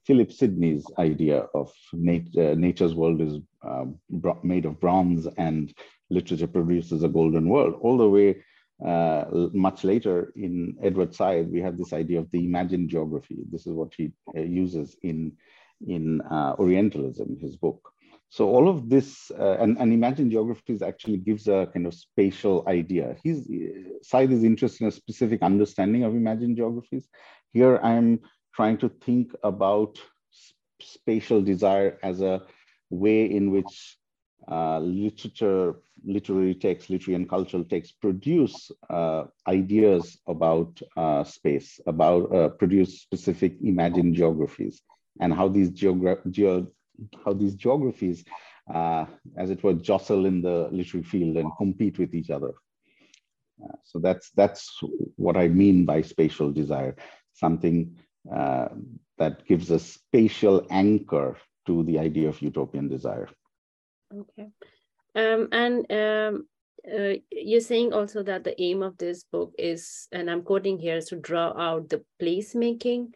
Philip 0.06 0.32
Sidney's 0.32 0.84
idea 0.98 1.46
of 1.54 1.72
nat- 1.92 2.36
uh, 2.36 2.54
nature's 2.54 2.94
world 2.94 3.20
is 3.20 3.38
um, 3.62 3.98
made 4.42 4.64
of 4.64 4.80
bronze 4.80 5.28
and 5.38 5.72
literature 6.10 6.46
produces 6.46 7.02
a 7.02 7.08
golden 7.08 7.48
world. 7.48 7.74
All 7.80 7.96
the 7.96 8.08
way 8.08 8.42
uh, 8.84 9.24
much 9.52 9.84
later 9.84 10.32
in 10.34 10.76
Edward 10.82 11.14
Said, 11.14 11.50
we 11.50 11.60
have 11.60 11.78
this 11.78 11.92
idea 11.92 12.18
of 12.18 12.30
the 12.30 12.44
imagined 12.44 12.88
geography. 12.88 13.38
This 13.50 13.66
is 13.66 13.72
what 13.72 13.92
he 13.96 14.12
uh, 14.36 14.40
uses 14.40 14.96
in 15.02 15.32
in 15.86 16.20
uh, 16.22 16.54
Orientalism, 16.58 17.38
his 17.40 17.56
book. 17.56 17.91
So 18.36 18.48
all 18.48 18.66
of 18.66 18.88
this, 18.88 19.30
uh, 19.38 19.58
and, 19.60 19.76
and 19.78 19.92
Imagine 19.92 20.30
Geographies 20.30 20.80
actually 20.80 21.18
gives 21.18 21.48
a 21.48 21.68
kind 21.74 21.86
of 21.86 21.92
spatial 21.92 22.64
idea. 22.66 23.14
His 23.22 23.46
Said 24.00 24.32
is 24.32 24.42
interested 24.42 24.84
in 24.84 24.88
a 24.88 24.90
specific 25.02 25.42
understanding 25.42 26.02
of 26.04 26.14
Imagine 26.14 26.56
Geographies. 26.56 27.06
Here 27.52 27.76
I'm 27.82 28.20
trying 28.54 28.78
to 28.78 28.88
think 28.88 29.32
about 29.44 30.00
spatial 30.80 31.42
desire 31.42 31.98
as 32.02 32.22
a 32.22 32.40
way 32.88 33.26
in 33.30 33.50
which 33.50 33.98
uh, 34.50 34.78
literature, 34.78 35.74
literary 36.02 36.54
texts, 36.54 36.88
literary 36.88 37.16
and 37.16 37.28
cultural 37.28 37.64
texts 37.64 37.94
produce 38.00 38.70
uh, 38.88 39.24
ideas 39.46 40.16
about 40.26 40.80
uh, 40.96 41.22
space, 41.22 41.80
about 41.86 42.34
uh, 42.34 42.48
produce 42.48 43.02
specific 43.02 43.52
imagined 43.62 44.14
geographies, 44.14 44.80
and 45.20 45.34
how 45.34 45.48
these 45.48 45.70
geogra- 45.70 46.24
ge- 46.30 46.66
how 47.24 47.32
these 47.32 47.54
geographies, 47.54 48.24
uh, 48.72 49.06
as 49.36 49.50
it 49.50 49.62
were, 49.62 49.74
jostle 49.74 50.26
in 50.26 50.42
the 50.42 50.68
literary 50.70 51.04
field 51.04 51.36
and 51.36 51.50
compete 51.56 51.98
with 51.98 52.14
each 52.14 52.30
other. 52.30 52.52
Uh, 53.62 53.76
so 53.84 53.98
that's 53.98 54.30
that's 54.30 54.80
what 55.16 55.36
I 55.36 55.48
mean 55.48 55.84
by 55.84 56.02
spatial 56.02 56.50
desire, 56.52 56.96
something 57.34 57.96
uh, 58.34 58.68
that 59.18 59.46
gives 59.46 59.70
a 59.70 59.78
spatial 59.78 60.66
anchor 60.70 61.36
to 61.66 61.84
the 61.84 61.98
idea 61.98 62.28
of 62.28 62.42
utopian 62.42 62.88
desire. 62.88 63.28
Okay, 64.12 64.48
um, 65.14 65.48
and 65.52 65.92
um, 65.92 66.46
uh, 66.90 67.14
you're 67.30 67.60
saying 67.60 67.92
also 67.92 68.22
that 68.22 68.42
the 68.44 68.60
aim 68.60 68.82
of 68.82 68.98
this 68.98 69.24
book 69.24 69.52
is, 69.58 70.08
and 70.12 70.30
I'm 70.30 70.42
quoting 70.42 70.78
here, 70.78 70.96
is 70.96 71.06
to 71.06 71.16
draw 71.16 71.52
out 71.56 71.88
the 71.88 72.04
placemaking 72.20 73.12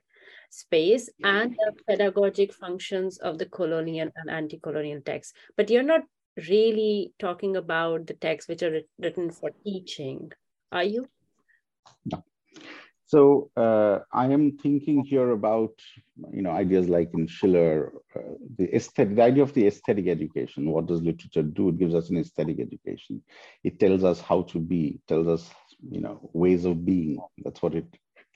space 0.50 1.08
and 1.22 1.52
the 1.52 1.72
pedagogic 1.88 2.52
functions 2.52 3.18
of 3.18 3.38
the 3.38 3.46
colonial 3.46 4.08
and 4.16 4.30
anti-colonial 4.30 5.00
texts. 5.00 5.34
But 5.56 5.70
you're 5.70 5.82
not 5.82 6.02
really 6.48 7.12
talking 7.18 7.56
about 7.56 8.06
the 8.06 8.14
texts 8.14 8.48
which 8.48 8.62
are 8.62 8.80
written 8.98 9.30
for 9.30 9.50
teaching, 9.64 10.32
are 10.72 10.84
you? 10.84 11.06
No. 12.04 12.22
So 13.06 13.50
uh, 13.56 14.00
I 14.12 14.26
am 14.26 14.58
thinking 14.58 15.04
here 15.04 15.30
about 15.30 15.72
you 16.32 16.42
know 16.42 16.50
ideas 16.50 16.88
like 16.88 17.10
in 17.14 17.28
Schiller, 17.28 17.92
uh, 18.16 18.34
the 18.58 18.74
aesthetic, 18.74 19.14
the 19.14 19.22
idea 19.22 19.44
of 19.44 19.54
the 19.54 19.66
aesthetic 19.68 20.08
education. 20.08 20.70
What 20.70 20.86
does 20.86 21.02
literature 21.02 21.44
do? 21.44 21.68
It 21.68 21.78
gives 21.78 21.94
us 21.94 22.10
an 22.10 22.18
aesthetic 22.18 22.58
education. 22.58 23.22
It 23.62 23.78
tells 23.78 24.02
us 24.02 24.20
how 24.20 24.42
to 24.42 24.58
be. 24.58 24.98
Tells 25.06 25.28
us 25.28 25.48
you 25.88 26.00
know 26.00 26.30
ways 26.32 26.64
of 26.64 26.84
being. 26.84 27.18
That's 27.44 27.62
what 27.62 27.76
it 27.76 27.86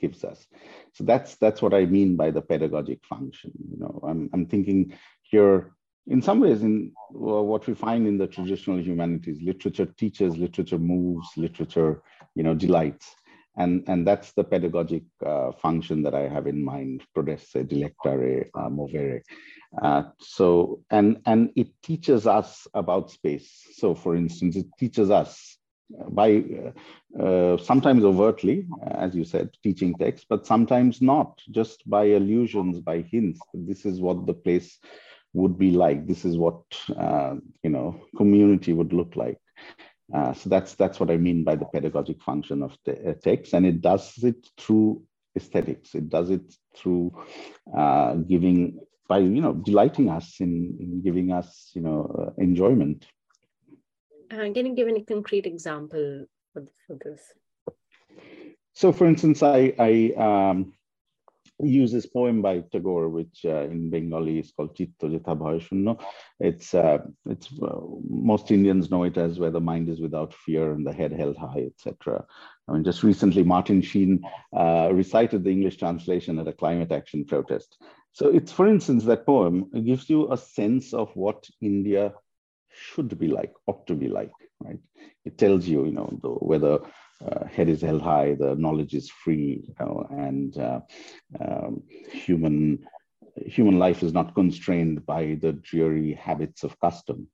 gives 0.00 0.24
us. 0.24 0.46
So 0.94 1.04
that's 1.04 1.36
that's 1.36 1.62
what 1.62 1.74
I 1.74 1.84
mean 1.84 2.16
by 2.16 2.30
the 2.30 2.42
pedagogic 2.42 3.04
function. 3.04 3.52
You 3.70 3.78
know, 3.78 4.00
I'm 4.06 4.30
I'm 4.32 4.46
thinking 4.46 4.96
here 5.22 5.72
in 6.06 6.22
some 6.22 6.40
ways 6.40 6.62
in 6.62 6.92
well, 7.10 7.44
what 7.44 7.66
we 7.66 7.74
find 7.74 8.06
in 8.06 8.18
the 8.18 8.26
traditional 8.26 8.80
humanities, 8.80 9.38
literature 9.42 9.86
teaches, 9.86 10.36
literature 10.36 10.78
moves, 10.78 11.28
literature 11.36 12.02
you 12.34 12.42
know 12.42 12.54
delights. 12.54 13.14
And, 13.56 13.84
and 13.88 14.06
that's 14.06 14.32
the 14.32 14.44
pedagogic 14.44 15.02
uh, 15.26 15.52
function 15.52 16.02
that 16.04 16.14
I 16.14 16.28
have 16.28 16.46
in 16.46 16.64
mind, 16.64 17.02
prodesse, 17.14 17.66
delectare, 17.66 18.48
uh, 18.54 18.68
movere. 18.68 19.20
Uh, 19.82 20.04
so, 20.18 20.82
and, 20.90 21.20
and 21.26 21.50
it 21.56 21.68
teaches 21.82 22.26
us 22.26 22.66
about 22.74 23.10
space. 23.10 23.50
So 23.74 23.94
for 23.94 24.14
instance, 24.16 24.56
it 24.56 24.66
teaches 24.78 25.10
us 25.10 25.58
by 26.10 26.44
uh, 27.18 27.22
uh, 27.22 27.56
sometimes 27.58 28.04
overtly, 28.04 28.66
as 28.92 29.14
you 29.14 29.24
said, 29.24 29.50
teaching 29.62 29.94
text, 29.94 30.26
but 30.28 30.46
sometimes 30.46 31.00
not, 31.00 31.40
just 31.50 31.88
by 31.88 32.04
allusions, 32.04 32.80
by 32.80 33.02
hints. 33.02 33.40
This 33.54 33.84
is 33.84 34.00
what 34.00 34.26
the 34.26 34.34
place 34.34 34.78
would 35.32 35.58
be 35.58 35.70
like. 35.70 36.06
This 36.06 36.24
is 36.24 36.38
what 36.38 36.62
uh, 36.96 37.36
you 37.62 37.70
know 37.70 38.00
community 38.16 38.72
would 38.72 38.92
look 38.92 39.16
like. 39.16 39.38
Uh, 40.12 40.32
so 40.32 40.48
that's 40.48 40.74
that's 40.74 40.98
what 40.98 41.10
I 41.10 41.16
mean 41.16 41.44
by 41.44 41.54
the 41.54 41.66
pedagogic 41.66 42.20
function 42.22 42.62
of 42.62 42.76
the 42.84 43.10
uh, 43.10 43.14
text, 43.22 43.52
and 43.54 43.64
it 43.64 43.80
does 43.80 44.22
it 44.22 44.48
through 44.58 45.02
aesthetics. 45.36 45.94
It 45.94 46.08
does 46.08 46.30
it 46.30 46.52
through 46.76 47.12
uh, 47.76 48.14
giving 48.14 48.80
by 49.08 49.18
you 49.18 49.40
know 49.40 49.54
delighting 49.54 50.08
us 50.10 50.40
in, 50.40 50.76
in 50.80 51.02
giving 51.02 51.32
us 51.32 51.70
you 51.74 51.82
know 51.82 52.32
enjoyment 52.38 53.06
uh, 54.30 54.52
can 54.52 54.66
you 54.66 54.74
give 54.74 54.88
any 54.88 55.04
concrete 55.04 55.46
example 55.46 56.26
for, 56.52 56.64
for 56.86 56.96
this? 57.04 57.20
so 58.72 58.92
for 58.92 59.06
instance, 59.06 59.42
I, 59.42 59.74
I 59.78 60.12
um, 60.16 60.72
use 61.62 61.92
this 61.92 62.06
poem 62.06 62.42
by 62.42 62.60
Tagore, 62.72 63.08
which 63.08 63.44
uh, 63.44 63.64
in 63.64 63.90
Bengali 63.90 64.38
is 64.38 64.52
called 64.52 64.76
Jetha 64.76 65.36
Bhayashunno. 65.36 66.00
It's, 66.38 66.74
uh, 66.74 66.98
it's 67.26 67.48
uh, 67.60 67.80
most 68.08 68.50
Indians 68.50 68.90
know 68.90 69.04
it 69.04 69.16
as 69.16 69.38
where 69.38 69.50
the 69.50 69.60
mind 69.60 69.88
is 69.88 70.00
without 70.00 70.34
fear 70.34 70.72
and 70.72 70.86
the 70.86 70.92
head 70.92 71.12
held 71.12 71.36
high, 71.36 71.66
etc. 71.66 72.24
I 72.68 72.72
mean, 72.72 72.84
just 72.84 73.02
recently, 73.02 73.42
Martin 73.42 73.82
Sheen 73.82 74.22
uh, 74.56 74.90
recited 74.92 75.44
the 75.44 75.50
English 75.50 75.76
translation 75.76 76.38
at 76.38 76.48
a 76.48 76.52
climate 76.52 76.92
action 76.92 77.24
protest. 77.24 77.76
So 78.12 78.28
it's, 78.28 78.50
for 78.50 78.66
instance, 78.66 79.04
that 79.04 79.26
poem 79.26 79.70
gives 79.84 80.10
you 80.10 80.32
a 80.32 80.36
sense 80.36 80.92
of 80.92 81.14
what 81.14 81.46
India 81.60 82.12
should 82.80 83.18
be 83.18 83.28
like, 83.28 83.52
ought 83.66 83.86
to 83.86 83.94
be 83.94 84.08
like, 84.08 84.32
right? 84.60 84.78
It 85.24 85.38
tells 85.38 85.66
you, 85.66 85.84
you 85.84 85.92
know, 85.92 86.18
the, 86.22 86.28
whether 86.28 86.78
uh, 87.24 87.46
head 87.46 87.68
is 87.68 87.82
held 87.82 88.02
high, 88.02 88.34
the 88.34 88.54
knowledge 88.54 88.94
is 88.94 89.10
free, 89.10 89.64
you 89.68 89.74
know, 89.78 90.06
and 90.10 90.56
uh, 90.58 90.80
um, 91.40 91.82
human 92.10 92.86
human 93.36 93.78
life 93.78 94.02
is 94.02 94.12
not 94.12 94.34
constrained 94.34 95.06
by 95.06 95.38
the 95.40 95.52
dreary 95.52 96.14
habits 96.14 96.64
of 96.64 96.78
custom, 96.80 97.28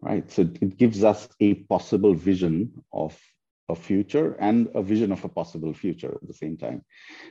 right? 0.00 0.30
So 0.30 0.42
it 0.42 0.76
gives 0.78 1.04
us 1.04 1.28
a 1.40 1.54
possible 1.54 2.14
vision 2.14 2.72
of 2.92 3.18
a 3.68 3.74
future 3.74 4.36
and 4.40 4.68
a 4.74 4.82
vision 4.82 5.10
of 5.10 5.24
a 5.24 5.28
possible 5.28 5.72
future 5.72 6.12
at 6.14 6.26
the 6.26 6.34
same 6.34 6.56
time. 6.56 6.84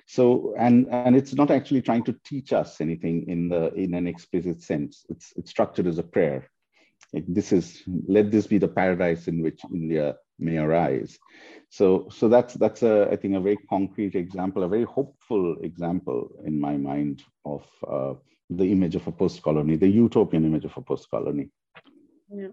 So 0.08 0.54
and 0.58 0.88
and 0.90 1.16
it's 1.16 1.34
not 1.34 1.52
actually 1.52 1.82
trying 1.82 2.04
to 2.06 2.16
teach 2.26 2.54
us 2.54 2.82
anything 2.82 3.30
in 3.30 3.50
the 3.50 3.74
in 3.74 3.94
an 3.94 4.08
explicit 4.08 4.62
sense. 4.62 5.06
It's 5.10 5.34
it's 5.36 5.52
structured 5.52 5.88
as 5.88 6.00
a 6.00 6.04
prayer. 6.04 6.50
Like 7.14 7.26
this 7.28 7.52
is 7.52 7.84
let 8.08 8.32
this 8.32 8.48
be 8.48 8.58
the 8.58 8.68
paradise 8.68 9.28
in 9.28 9.42
which 9.42 9.62
India 9.72 10.16
may 10.40 10.58
arise. 10.58 11.20
So, 11.70 12.08
so 12.12 12.28
that's 12.28 12.54
that's 12.56 12.84
a 12.84 13.08
I 13.12 13.16
think 13.16 13.36
a 13.36 13.40
very 13.40 13.58
concrete 13.70 14.16
example, 14.16 14.64
a 14.64 14.68
very 14.68 14.84
hopeful 14.84 15.58
example 15.62 16.30
in 16.46 16.60
my 16.60 16.76
mind 16.78 17.24
of 17.46 17.66
uh, 17.88 18.14
the 18.50 18.72
image 18.72 18.96
of 18.96 19.08
a 19.08 19.12
post-colony, 19.12 19.76
the 19.76 19.88
utopian 19.88 20.46
image 20.46 20.66
of 20.66 20.76
a 20.78 20.82
post-colony. 20.82 21.50
Yeah. 22.30 22.50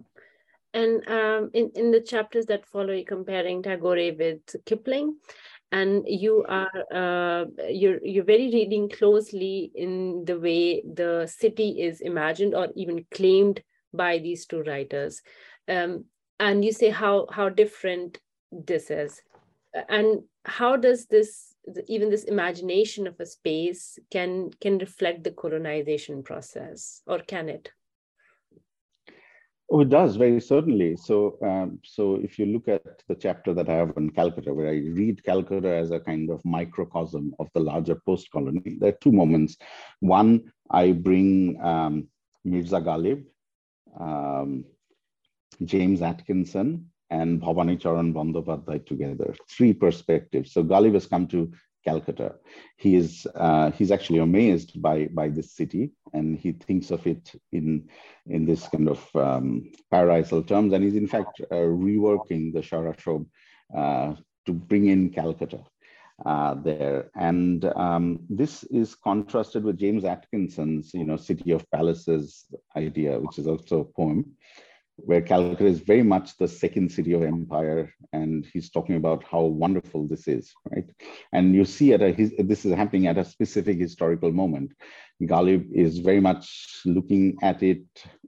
And 0.73 1.07
um, 1.07 1.51
in, 1.53 1.71
in 1.75 1.91
the 1.91 1.99
chapters 1.99 2.45
that 2.45 2.65
follow, 2.65 2.93
you're 2.93 3.03
comparing 3.03 3.61
Tagore 3.61 4.15
with 4.17 4.39
Kipling, 4.65 5.17
and 5.71 6.03
you 6.07 6.45
are 6.47 6.71
uh, 6.93 7.45
you're 7.69 7.99
you're 8.03 8.23
very 8.23 8.49
reading 8.51 8.89
closely 8.89 9.71
in 9.75 10.23
the 10.25 10.39
way 10.39 10.81
the 10.81 11.27
city 11.27 11.81
is 11.81 12.01
imagined 12.01 12.55
or 12.55 12.69
even 12.75 13.05
claimed 13.11 13.61
by 13.93 14.17
these 14.17 14.45
two 14.45 14.63
writers. 14.63 15.21
Um, 15.67 16.05
and 16.39 16.65
you 16.65 16.73
say 16.73 16.89
how 16.89 17.27
how 17.31 17.49
different 17.49 18.19
this 18.51 18.89
is 18.89 19.21
and 19.89 20.23
how 20.43 20.75
does 20.75 21.05
this 21.05 21.55
even 21.87 22.09
this 22.09 22.23
imagination 22.23 23.07
of 23.07 23.19
a 23.19 23.25
space 23.25 23.99
can 24.11 24.49
can 24.59 24.79
reflect 24.79 25.23
the 25.23 25.31
colonization 25.31 26.23
process 26.23 27.01
or 27.05 27.19
can 27.19 27.47
it 27.47 27.71
Oh, 29.73 29.79
it 29.79 29.87
does 29.87 30.17
very 30.17 30.41
certainly. 30.41 30.97
So, 30.97 31.37
um, 31.41 31.79
so 31.85 32.15
if 32.15 32.37
you 32.37 32.45
look 32.45 32.67
at 32.67 32.83
the 33.07 33.15
chapter 33.15 33.53
that 33.53 33.69
I 33.69 33.75
have 33.75 33.93
on 33.95 34.09
Calcutta, 34.09 34.53
where 34.53 34.67
I 34.67 34.83
read 34.99 35.23
Calcutta 35.23 35.73
as 35.73 35.91
a 35.91 35.99
kind 36.01 36.29
of 36.29 36.43
microcosm 36.43 37.33
of 37.39 37.47
the 37.53 37.61
larger 37.61 37.95
post-colony, 38.05 38.79
there 38.81 38.89
are 38.89 38.97
two 39.01 39.13
moments. 39.13 39.55
One, 40.01 40.51
I 40.69 40.91
bring 40.91 41.57
um, 41.63 42.09
Mirza 42.43 42.81
Ghalib, 42.81 43.23
um, 43.99 44.65
James 45.63 46.01
Atkinson, 46.01 46.91
and 47.09 47.41
Bhavani 47.41 47.79
Charan 47.79 48.13
Bandyopadhyay 48.13 48.85
together. 48.85 49.35
Three 49.49 49.73
perspectives. 49.73 50.53
So 50.53 50.63
Ghalib 50.63 50.93
has 50.93 51.05
come 51.07 51.27
to 51.27 51.51
Calcutta. 51.83 52.35
He 52.77 52.95
is 52.95 53.27
uh, 53.35 53.71
he's 53.71 53.91
actually 53.91 54.19
amazed 54.19 54.81
by 54.81 55.07
by 55.07 55.29
this 55.29 55.51
city, 55.53 55.91
and 56.13 56.37
he 56.37 56.53
thinks 56.53 56.91
of 56.91 57.05
it 57.05 57.31
in 57.51 57.89
in 58.27 58.45
this 58.45 58.67
kind 58.67 58.87
of 58.87 59.15
um, 59.15 59.71
paradisal 59.91 60.47
terms. 60.47 60.73
And 60.73 60.83
he's 60.83 60.95
in 60.95 61.07
fact 61.07 61.41
uh, 61.41 61.55
reworking 61.55 62.53
the 62.53 62.61
shahr-ashob 62.61 63.25
uh, 63.75 64.15
to 64.45 64.53
bring 64.53 64.87
in 64.87 65.09
Calcutta. 65.09 65.63
Uh, 66.23 66.53
there. 66.53 67.09
And 67.15 67.65
um, 67.75 68.19
this 68.29 68.63
is 68.65 68.93
contrasted 68.93 69.63
with 69.63 69.79
James 69.79 70.05
Atkinson's, 70.05 70.93
you 70.93 71.03
know, 71.03 71.17
City 71.17 71.49
of 71.49 71.65
Palaces 71.71 72.45
idea, 72.77 73.19
which 73.19 73.39
is 73.39 73.47
also 73.47 73.79
a 73.79 73.85
poem 73.85 74.35
where 74.97 75.21
Calcutta 75.21 75.65
is 75.65 75.79
very 75.79 76.03
much 76.03 76.37
the 76.37 76.47
second 76.47 76.91
city 76.91 77.13
of 77.13 77.23
empire, 77.23 77.91
and 78.13 78.45
he's 78.53 78.69
talking 78.69 78.95
about 78.95 79.23
how 79.23 79.41
wonderful 79.41 80.07
this 80.07 80.27
is, 80.27 80.53
right? 80.69 80.89
And 81.33 81.55
you 81.55 81.65
see 81.65 81.93
at 81.93 82.01
a 82.01 82.11
his, 82.11 82.33
this 82.37 82.65
is 82.65 82.73
happening 82.73 83.07
at 83.07 83.17
a 83.17 83.25
specific 83.25 83.79
historical 83.79 84.31
moment. 84.31 84.73
Ghalib 85.23 85.71
is 85.73 85.99
very 85.99 86.19
much 86.19 86.81
looking 86.85 87.37
at 87.41 87.63
it 87.63 87.83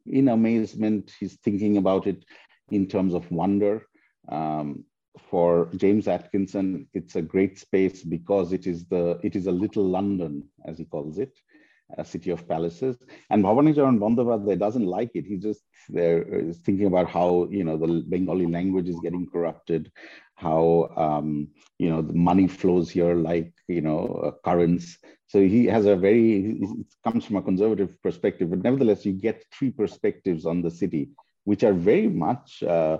in 0.05 0.29
amazement. 0.29 1.11
He's 1.19 1.35
thinking 1.35 1.77
about 1.77 2.07
it 2.07 2.23
in 2.71 2.87
terms 2.87 3.13
of 3.13 3.29
wonder. 3.31 3.85
Um, 4.29 4.85
for 5.19 5.69
James 5.75 6.07
Atkinson, 6.07 6.87
it's 6.93 7.15
a 7.15 7.21
great 7.21 7.59
space 7.59 8.03
because 8.03 8.53
it 8.53 8.67
is 8.67 8.85
the 8.85 9.19
it 9.23 9.35
is 9.35 9.47
a 9.47 9.51
little 9.51 9.83
London, 9.83 10.49
as 10.65 10.77
he 10.77 10.85
calls 10.85 11.17
it 11.17 11.37
a 11.97 12.05
city 12.05 12.31
of 12.31 12.47
palaces. 12.47 12.97
And 13.29 13.43
Bhavanicharan 13.43 13.99
Bandyopadhyay 13.99 14.57
doesn't 14.57 14.85
like 14.85 15.11
it. 15.13 15.25
He 15.25 15.37
just 15.37 15.61
there 15.89 16.23
is 16.23 16.57
thinking 16.59 16.87
about 16.87 17.09
how 17.09 17.47
you 17.51 17.63
know 17.63 17.77
the 17.77 18.03
Bengali 18.07 18.47
language 18.47 18.89
is 18.89 18.99
getting 19.01 19.27
corrupted, 19.27 19.91
how 20.35 20.89
um, 20.95 21.49
you 21.77 21.89
know 21.89 22.01
the 22.01 22.13
money 22.13 22.47
flows 22.47 22.89
here 22.89 23.15
like 23.15 23.53
you 23.67 23.81
know 23.81 24.35
currents. 24.43 24.97
So 25.27 25.39
he 25.41 25.65
has 25.65 25.85
a 25.85 25.95
very 25.95 26.57
it 26.61 26.87
comes 27.03 27.25
from 27.25 27.37
a 27.37 27.41
conservative 27.41 28.01
perspective, 28.01 28.49
but 28.49 28.63
nevertheless 28.63 29.05
you 29.05 29.13
get 29.13 29.45
three 29.51 29.71
perspectives 29.71 30.45
on 30.45 30.61
the 30.61 30.71
city, 30.71 31.09
which 31.43 31.63
are 31.63 31.73
very 31.73 32.07
much 32.07 32.63
uh, 32.63 32.99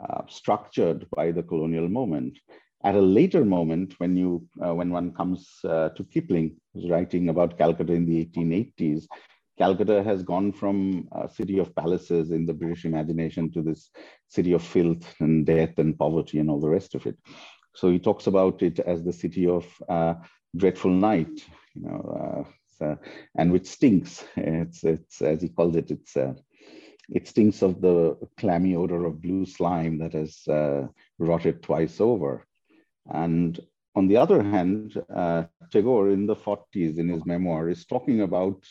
uh, 0.00 0.22
structured 0.28 1.06
by 1.14 1.30
the 1.32 1.42
colonial 1.42 1.88
moment. 1.88 2.38
At 2.84 2.96
a 2.96 3.00
later 3.00 3.44
moment, 3.44 3.94
when 3.98 4.16
you 4.16 4.48
uh, 4.64 4.74
when 4.74 4.90
one 4.90 5.12
comes 5.12 5.48
uh, 5.64 5.90
to 5.90 6.04
Kipling, 6.04 6.56
who's 6.72 6.90
writing 6.90 7.28
about 7.28 7.56
Calcutta 7.56 7.92
in 7.92 8.06
the 8.06 8.24
1880s, 8.24 9.06
Calcutta 9.58 10.02
has 10.02 10.22
gone 10.22 10.52
from 10.52 11.08
a 11.12 11.28
city 11.28 11.58
of 11.58 11.74
palaces 11.76 12.30
in 12.32 12.46
the 12.46 12.54
British 12.54 12.84
imagination 12.84 13.52
to 13.52 13.62
this 13.62 13.90
city 14.28 14.52
of 14.52 14.62
filth 14.62 15.14
and 15.20 15.46
death 15.46 15.78
and 15.78 15.98
poverty 15.98 16.38
and 16.38 16.50
all 16.50 16.60
the 16.60 16.68
rest 16.68 16.94
of 16.94 17.06
it. 17.06 17.16
So 17.74 17.90
he 17.90 17.98
talks 17.98 18.26
about 18.26 18.62
it 18.62 18.80
as 18.80 19.04
the 19.04 19.12
city 19.12 19.46
of 19.46 19.66
uh, 19.88 20.14
dreadful 20.56 20.90
night, 20.90 21.46
you 21.74 21.82
know, 21.82 22.46
uh, 22.80 22.96
and 23.36 23.52
which 23.52 23.66
stinks. 23.66 24.24
It's, 24.36 24.82
it's 24.84 25.22
as 25.22 25.42
he 25.42 25.48
calls 25.48 25.76
it, 25.76 25.90
it's 25.90 26.16
uh, 26.16 26.34
it 27.14 27.28
stinks 27.28 27.62
of 27.62 27.80
the 27.80 28.16
clammy 28.38 28.74
odor 28.74 29.04
of 29.04 29.20
blue 29.20 29.44
slime 29.44 29.98
that 29.98 30.14
has 30.14 30.46
uh, 30.48 30.86
rotted 31.18 31.62
twice 31.62 32.00
over. 32.00 32.46
And 33.10 33.58
on 33.94 34.08
the 34.08 34.16
other 34.16 34.42
hand, 34.42 35.00
uh, 35.14 35.44
Tagore 35.70 36.10
in 36.10 36.26
the 36.26 36.36
40s 36.36 36.98
in 36.98 37.08
his 37.08 37.26
memoir 37.26 37.68
is 37.68 37.84
talking 37.84 38.22
about 38.22 38.64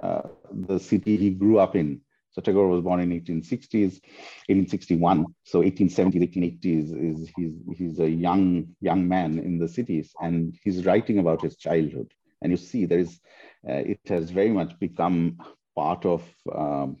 uh, 0.00 0.22
the 0.52 0.78
city 0.78 1.16
he 1.16 1.30
grew 1.30 1.58
up 1.58 1.74
in. 1.74 2.02
So 2.32 2.42
Tagore 2.42 2.68
was 2.68 2.82
born 2.82 3.00
in 3.00 3.10
1860s, 3.10 4.00
1861. 4.48 5.24
So 5.44 5.62
1870s, 5.62 6.60
1880s 6.64 7.12
is 7.12 7.30
he's 7.36 7.54
he's 7.78 8.00
a 8.00 8.10
young 8.10 8.74
young 8.80 9.06
man 9.06 9.38
in 9.38 9.58
the 9.58 9.68
cities, 9.68 10.12
and 10.20 10.58
he's 10.64 10.84
writing 10.84 11.20
about 11.20 11.42
his 11.42 11.56
childhood. 11.56 12.12
And 12.42 12.50
you 12.50 12.56
see, 12.56 12.86
there 12.86 12.98
is 12.98 13.20
uh, 13.68 13.74
it 13.74 14.00
has 14.06 14.30
very 14.30 14.50
much 14.50 14.78
become 14.80 15.38
part 15.76 16.04
of. 16.04 16.24
Um, 16.52 16.96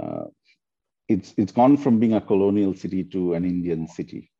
uh, 0.00 0.24
it's 1.08 1.34
it's 1.36 1.52
gone 1.52 1.76
from 1.76 1.98
being 1.98 2.14
a 2.14 2.20
colonial 2.20 2.74
city 2.74 3.04
to 3.04 3.34
an 3.34 3.44
Indian 3.44 3.86
city. 3.86 4.30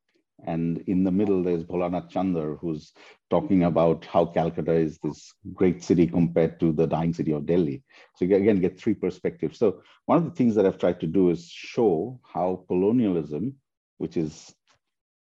And 0.45 0.83
in 0.87 1.03
the 1.03 1.11
middle, 1.11 1.41
there's 1.41 1.63
Bholanath 1.63 2.11
Chander, 2.11 2.59
who's 2.59 2.91
talking 3.29 3.63
about 3.63 4.03
how 4.05 4.25
Calcutta 4.25 4.73
is 4.73 4.97
this 5.01 5.33
great 5.53 5.81
city 5.81 6.05
compared 6.05 6.59
to 6.59 6.73
the 6.73 6.85
dying 6.85 7.13
city 7.13 7.31
of 7.31 7.45
Delhi. 7.45 7.81
So 8.15 8.25
you 8.25 8.35
again 8.35 8.59
get 8.59 8.79
three 8.79 8.93
perspectives. 8.93 9.57
So 9.57 9.83
one 10.05 10.17
of 10.17 10.25
the 10.25 10.31
things 10.31 10.55
that 10.55 10.65
I've 10.65 10.79
tried 10.79 10.99
to 10.99 11.07
do 11.07 11.29
is 11.29 11.47
show 11.47 12.19
how 12.23 12.65
colonialism, 12.67 13.55
which 13.99 14.17
is 14.17 14.53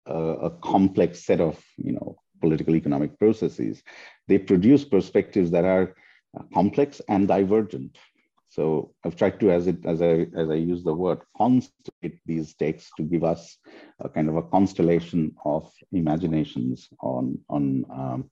a, 0.07 0.15
a 0.15 0.49
complex 0.49 1.23
set 1.23 1.39
of 1.39 1.63
you 1.77 1.93
know 1.93 2.17
political 2.39 2.75
economic 2.75 3.19
processes, 3.19 3.83
they 4.27 4.39
produce 4.39 4.83
perspectives 4.83 5.51
that 5.51 5.65
are 5.65 5.95
complex 6.53 7.01
and 7.07 7.27
divergent. 7.27 7.97
So 8.51 8.93
I've 9.05 9.15
tried 9.15 9.39
to, 9.39 9.49
as 9.49 9.67
it 9.67 9.85
as 9.85 10.01
I 10.01 10.27
as 10.35 10.49
I 10.49 10.55
use 10.55 10.83
the 10.83 10.93
word, 10.93 11.19
constellate 11.39 12.19
these 12.25 12.53
texts 12.53 12.91
to 12.97 13.03
give 13.03 13.23
us 13.23 13.57
a 14.01 14.09
kind 14.09 14.27
of 14.27 14.35
a 14.35 14.43
constellation 14.43 15.33
of 15.45 15.71
imaginations 15.93 16.89
on 16.99 17.39
on 17.49 17.85
um, 17.89 18.29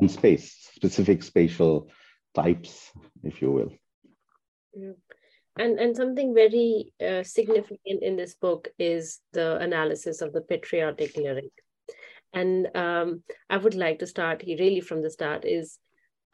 on 0.00 0.08
space, 0.08 0.68
specific 0.74 1.22
spatial 1.22 1.92
types, 2.34 2.90
if 3.22 3.40
you 3.40 3.52
will. 3.52 3.72
Yeah. 4.74 4.98
And 5.56 5.78
and 5.78 5.96
something 5.96 6.34
very 6.34 6.92
uh, 7.00 7.22
significant 7.22 8.02
in 8.02 8.16
this 8.16 8.34
book 8.34 8.66
is 8.80 9.20
the 9.32 9.58
analysis 9.58 10.22
of 10.22 10.32
the 10.32 10.40
patriotic 10.40 11.16
lyric. 11.16 11.52
And 12.32 12.68
um, 12.74 13.22
I 13.48 13.58
would 13.58 13.76
like 13.76 14.00
to 14.00 14.08
start 14.08 14.42
really 14.44 14.80
from 14.80 15.02
the 15.02 15.10
start 15.10 15.44
is 15.44 15.78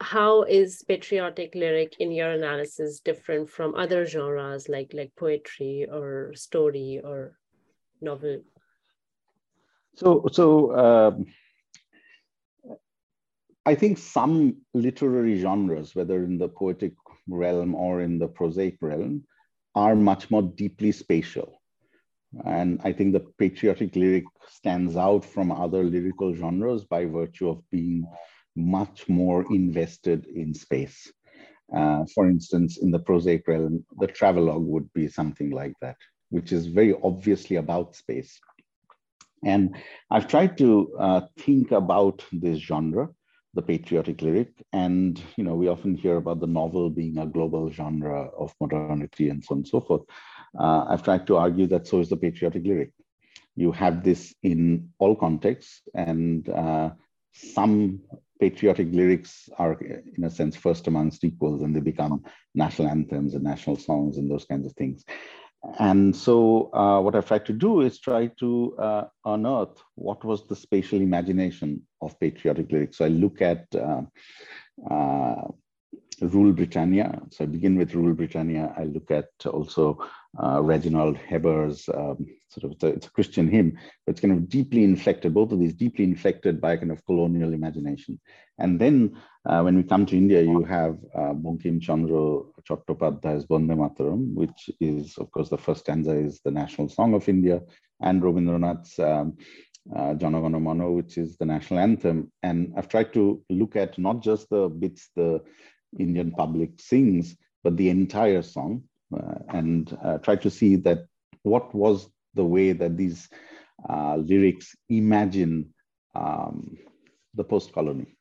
how 0.01 0.43
is 0.43 0.83
patriotic 0.87 1.55
lyric 1.55 1.97
in 1.99 2.11
your 2.11 2.31
analysis 2.31 3.01
different 3.01 3.49
from 3.49 3.75
other 3.75 4.05
genres 4.05 4.69
like 4.69 4.93
like 4.93 5.11
poetry 5.17 5.87
or 5.91 6.33
story 6.35 7.01
or 7.03 7.37
novel? 8.01 8.41
So 9.95 10.27
so 10.31 10.75
um, 10.75 11.25
I 13.65 13.75
think 13.75 13.97
some 13.97 14.57
literary 14.73 15.39
genres, 15.39 15.93
whether 15.93 16.23
in 16.23 16.37
the 16.37 16.47
poetic 16.47 16.93
realm 17.27 17.75
or 17.75 18.01
in 18.01 18.17
the 18.17 18.27
prosaic 18.27 18.77
realm, 18.81 19.25
are 19.75 19.95
much 19.95 20.31
more 20.31 20.41
deeply 20.41 20.91
spatial. 20.91 21.61
And 22.45 22.79
I 22.83 22.93
think 22.93 23.13
the 23.13 23.25
patriotic 23.37 23.95
lyric 23.95 24.25
stands 24.47 24.95
out 24.95 25.25
from 25.25 25.51
other 25.51 25.83
lyrical 25.83 26.33
genres 26.33 26.85
by 26.85 27.05
virtue 27.05 27.49
of 27.49 27.69
being 27.69 28.05
much 28.55 29.07
more 29.07 29.45
invested 29.53 30.25
in 30.25 30.53
space. 30.53 31.11
Uh, 31.75 32.03
for 32.15 32.27
instance, 32.27 32.77
in 32.77 32.91
the 32.91 32.99
prosaic 32.99 33.47
realm, 33.47 33.85
the 33.99 34.07
travelogue 34.07 34.65
would 34.65 34.91
be 34.93 35.07
something 35.07 35.51
like 35.51 35.73
that, 35.81 35.97
which 36.29 36.51
is 36.51 36.65
very 36.65 36.95
obviously 37.03 37.57
about 37.57 37.95
space. 37.95 38.39
And 39.45 39.75
I've 40.11 40.27
tried 40.27 40.57
to 40.57 40.93
uh, 40.99 41.21
think 41.37 41.71
about 41.71 42.25
this 42.31 42.59
genre, 42.59 43.09
the 43.53 43.61
patriotic 43.61 44.21
lyric, 44.21 44.51
and 44.73 45.21
you 45.37 45.43
know 45.43 45.55
we 45.55 45.67
often 45.67 45.95
hear 45.95 46.17
about 46.17 46.39
the 46.39 46.47
novel 46.47 46.89
being 46.89 47.17
a 47.17 47.25
global 47.25 47.71
genre 47.71 48.29
of 48.37 48.53
modernity 48.59 49.29
and 49.29 49.43
so 49.43 49.53
on 49.53 49.59
and 49.59 49.67
so 49.67 49.79
forth. 49.79 50.01
Uh, 50.59 50.85
I've 50.89 51.03
tried 51.03 51.25
to 51.27 51.37
argue 51.37 51.67
that 51.67 51.87
so 51.87 51.99
is 51.99 52.09
the 52.09 52.17
patriotic 52.17 52.65
lyric. 52.65 52.91
You 53.55 53.71
have 53.71 54.03
this 54.03 54.33
in 54.43 54.89
all 54.99 55.15
contexts, 55.15 55.81
and 55.93 56.47
uh, 56.49 56.91
some 57.33 58.01
patriotic 58.39 58.87
lyrics 58.91 59.49
are, 59.57 59.73
in 60.17 60.23
a 60.23 60.29
sense, 60.29 60.55
first 60.55 60.87
amongst 60.87 61.23
equals, 61.23 61.61
and 61.61 61.75
they 61.75 61.79
become 61.79 62.23
national 62.55 62.87
anthems 62.87 63.33
and 63.33 63.43
national 63.43 63.75
songs 63.75 64.17
and 64.17 64.29
those 64.29 64.45
kinds 64.45 64.65
of 64.65 64.73
things. 64.73 65.03
And 65.79 66.15
so, 66.15 66.73
uh, 66.73 67.01
what 67.01 67.15
I've 67.15 67.27
tried 67.27 67.45
to 67.47 67.53
do 67.53 67.81
is 67.81 67.99
try 67.99 68.27
to 68.39 68.75
uh, 68.77 69.03
unearth 69.25 69.81
what 69.95 70.23
was 70.23 70.47
the 70.47 70.55
spatial 70.55 71.01
imagination 71.01 71.81
of 72.01 72.17
patriotic 72.19 72.71
lyrics. 72.71 72.97
So, 72.97 73.05
I 73.05 73.09
look 73.09 73.41
at 73.41 73.65
uh, 73.75 74.03
uh 74.89 75.47
Rule 76.21 76.53
Britannia. 76.53 77.21
So, 77.29 77.43
I 77.43 77.47
begin 77.47 77.77
with 77.77 77.93
Rule 77.93 78.13
Britannia. 78.13 78.73
I 78.77 78.83
look 78.83 79.11
at 79.11 79.29
also 79.45 79.99
uh, 80.41 80.61
Reginald 80.61 81.17
Heber's 81.17 81.89
um, 81.89 82.25
sort 82.49 82.71
of, 82.71 82.95
it's 82.95 83.07
a, 83.07 83.11
Christian 83.11 83.47
hymn, 83.47 83.77
but 84.05 84.11
it's 84.11 84.21
kind 84.21 84.33
of 84.33 84.49
deeply 84.49 84.83
inflected, 84.83 85.33
both 85.33 85.51
of 85.51 85.59
these 85.59 85.73
deeply 85.73 86.03
inflected 86.03 86.59
by 86.59 86.77
kind 86.77 86.91
of 86.91 87.05
colonial 87.05 87.53
imagination. 87.53 88.19
And 88.57 88.79
then 88.79 89.17
uh, 89.45 89.61
when 89.61 89.75
we 89.75 89.83
come 89.83 90.05
to 90.07 90.17
India, 90.17 90.41
you 90.41 90.63
have 90.63 90.97
uh, 91.15 91.33
Bankim 91.33 91.81
Chandra 91.81 92.41
Chattopadhyay's 92.67 93.45
Bande 93.45 93.71
Mataram, 93.71 94.33
which 94.33 94.69
is, 94.79 95.17
of 95.17 95.31
course, 95.31 95.49
the 95.49 95.57
first 95.57 95.81
stanza 95.81 96.11
is 96.11 96.41
the 96.43 96.51
national 96.51 96.89
song 96.89 97.13
of 97.13 97.29
India, 97.29 97.61
and 98.01 98.21
Rabindranath's 98.21 98.99
um, 98.99 99.37
uh, 99.95 100.13
Jana 100.13 100.41
Gana 100.41 100.91
which 100.91 101.17
is 101.17 101.37
the 101.37 101.45
national 101.45 101.79
anthem. 101.79 102.31
And 102.43 102.73
I've 102.77 102.89
tried 102.89 103.13
to 103.13 103.41
look 103.49 103.75
at 103.75 103.97
not 103.97 104.21
just 104.21 104.49
the 104.49 104.69
bits 104.69 105.09
the 105.15 105.41
Indian 105.97 106.31
public 106.31 106.71
sings, 106.79 107.35
but 107.63 107.77
the 107.77 107.89
entire 107.89 108.41
song 108.41 108.83
uh, 109.13 109.39
and 109.49 109.97
uh, 110.03 110.17
try 110.19 110.35
to 110.35 110.49
see 110.49 110.75
that 110.75 111.05
what 111.43 111.73
was 111.73 112.07
the 112.35 112.45
way 112.45 112.71
that 112.73 112.97
these 112.97 113.27
uh, 113.89 114.15
lyrics 114.17 114.75
imagine 114.89 115.73
um, 116.15 116.77
the 117.33 117.43
post-colony. 117.43 118.15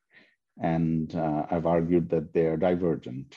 And 0.60 1.14
I've 1.14 1.66
argued 1.66 2.10
that 2.10 2.32
they 2.32 2.46
are 2.46 2.56
divergent. 2.56 3.36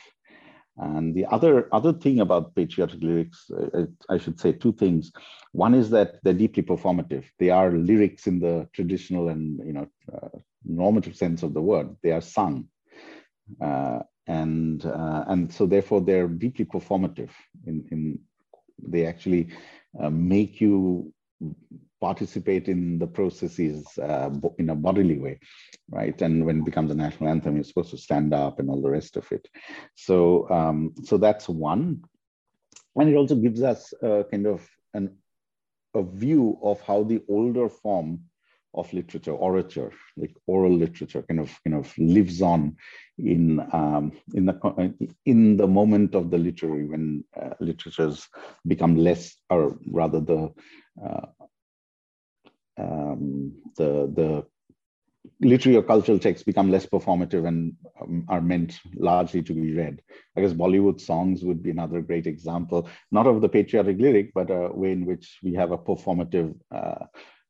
And 0.77 1.13
the 1.13 1.25
other 1.27 1.67
other 1.71 1.93
thing 1.93 2.21
about 2.21 2.55
patriotic 2.55 3.01
lyrics, 3.01 3.51
uh, 3.51 3.85
I 4.09 4.17
should 4.17 4.39
say 4.39 4.53
two 4.53 4.73
things. 4.73 5.11
One 5.51 5.75
is 5.75 5.89
that 5.91 6.15
they're 6.23 6.33
deeply 6.33 6.63
performative. 6.63 7.25
They 7.37 7.49
are 7.49 7.71
lyrics 7.71 8.25
in 8.25 8.39
the 8.39 8.67
traditional 8.73 9.29
and 9.29 9.59
you 9.65 9.73
know 9.73 9.87
uh, 10.11 10.29
normative 10.65 11.15
sense 11.15 11.43
of 11.43 11.53
the 11.53 11.61
word. 11.61 11.95
They 12.01 12.11
are 12.11 12.21
sung, 12.21 12.69
uh, 13.61 13.99
and 14.27 14.85
uh, 14.85 15.23
and 15.27 15.51
so 15.51 15.65
therefore 15.65 16.01
they're 16.01 16.27
deeply 16.27 16.65
performative 16.65 17.31
in 17.65 17.87
in 17.91 18.19
they 18.81 19.05
actually 19.05 19.49
uh, 20.01 20.09
make 20.09 20.61
you 20.61 21.13
participate 21.99 22.67
in 22.67 22.97
the 22.97 23.05
processes 23.05 23.85
uh, 23.99 24.29
in 24.57 24.69
a 24.69 24.75
bodily 24.75 25.19
way 25.19 25.39
right? 25.91 26.19
And 26.21 26.45
when 26.45 26.59
it 26.59 26.65
becomes 26.65 26.89
a 26.91 26.95
national 26.95 27.29
anthem 27.29 27.55
you're 27.55 27.63
supposed 27.63 27.91
to 27.91 27.97
stand 27.97 28.33
up 28.33 28.59
and 28.59 28.69
all 28.69 28.81
the 28.81 28.89
rest 28.89 29.17
of 29.17 29.31
it. 29.31 29.47
So 29.95 30.49
um, 30.49 30.93
so 31.03 31.17
that's 31.17 31.47
one. 31.47 32.03
And 32.95 33.09
it 33.09 33.15
also 33.15 33.35
gives 33.35 33.61
us 33.61 33.93
a 34.01 34.25
kind 34.29 34.47
of 34.47 34.67
an 34.93 35.17
a 35.93 36.03
view 36.03 36.57
of 36.63 36.79
how 36.81 37.03
the 37.03 37.21
older 37.27 37.67
form 37.67 38.21
of 38.73 38.91
literature, 38.93 39.33
orature, 39.33 39.91
like 40.17 40.33
oral 40.47 40.75
literature, 40.75 41.23
kind 41.23 41.39
of 41.39 41.51
kind 41.65 41.75
of 41.75 41.93
lives 41.97 42.41
on 42.41 42.77
in 43.17 43.59
um, 43.73 44.11
in 44.33 44.45
the 44.45 45.09
in 45.25 45.57
the 45.57 45.67
moment 45.67 46.15
of 46.15 46.31
the 46.31 46.37
literary 46.37 46.85
when 46.85 47.23
uh, 47.39 47.53
literatures 47.59 48.27
become 48.65 48.95
less, 48.95 49.35
or 49.49 49.77
rather 49.91 50.19
the 50.21 50.53
uh, 51.05 51.25
um, 52.77 53.53
the 53.77 54.11
the 54.15 54.45
literary 55.39 55.77
or 55.77 55.83
cultural 55.83 56.19
texts 56.19 56.45
become 56.45 56.71
less 56.71 56.85
performative 56.85 57.47
and 57.47 57.73
um, 58.01 58.25
are 58.29 58.41
meant 58.41 58.79
largely 58.95 59.41
to 59.43 59.53
be 59.53 59.73
read. 59.73 60.01
I 60.37 60.41
guess 60.41 60.53
Bollywood 60.53 61.01
songs 61.01 61.43
would 61.43 61.61
be 61.61 61.71
another 61.71 62.01
great 62.01 62.27
example, 62.27 62.87
not 63.11 63.27
of 63.27 63.41
the 63.41 63.49
patriotic 63.49 63.99
lyric, 63.99 64.33
but 64.33 64.49
a 64.49 64.71
way 64.73 64.91
in 64.91 65.05
which 65.05 65.39
we 65.43 65.53
have 65.55 65.71
a 65.71 65.77
performative 65.77 66.55
uh, 66.73 67.05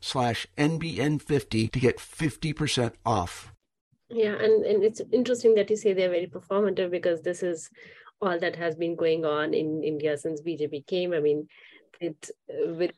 slash 0.00 0.46
NBN50 0.56 1.70
to 1.72 1.80
get 1.80 1.98
50% 1.98 2.92
off. 3.04 3.52
Yeah, 4.08 4.34
and, 4.34 4.64
and 4.64 4.82
it's 4.82 5.00
interesting 5.12 5.54
that 5.54 5.70
you 5.70 5.76
say 5.76 5.92
they're 5.92 6.10
very 6.10 6.26
performative 6.26 6.90
because 6.90 7.22
this 7.22 7.42
is 7.42 7.70
all 8.20 8.38
that 8.38 8.56
has 8.56 8.74
been 8.74 8.96
going 8.96 9.24
on 9.24 9.54
in 9.54 9.82
India 9.82 10.16
since 10.18 10.42
BJP 10.42 10.86
came. 10.86 11.12
I 11.12 11.20
mean, 11.20 11.46
it 12.00 12.30
with 12.48 12.92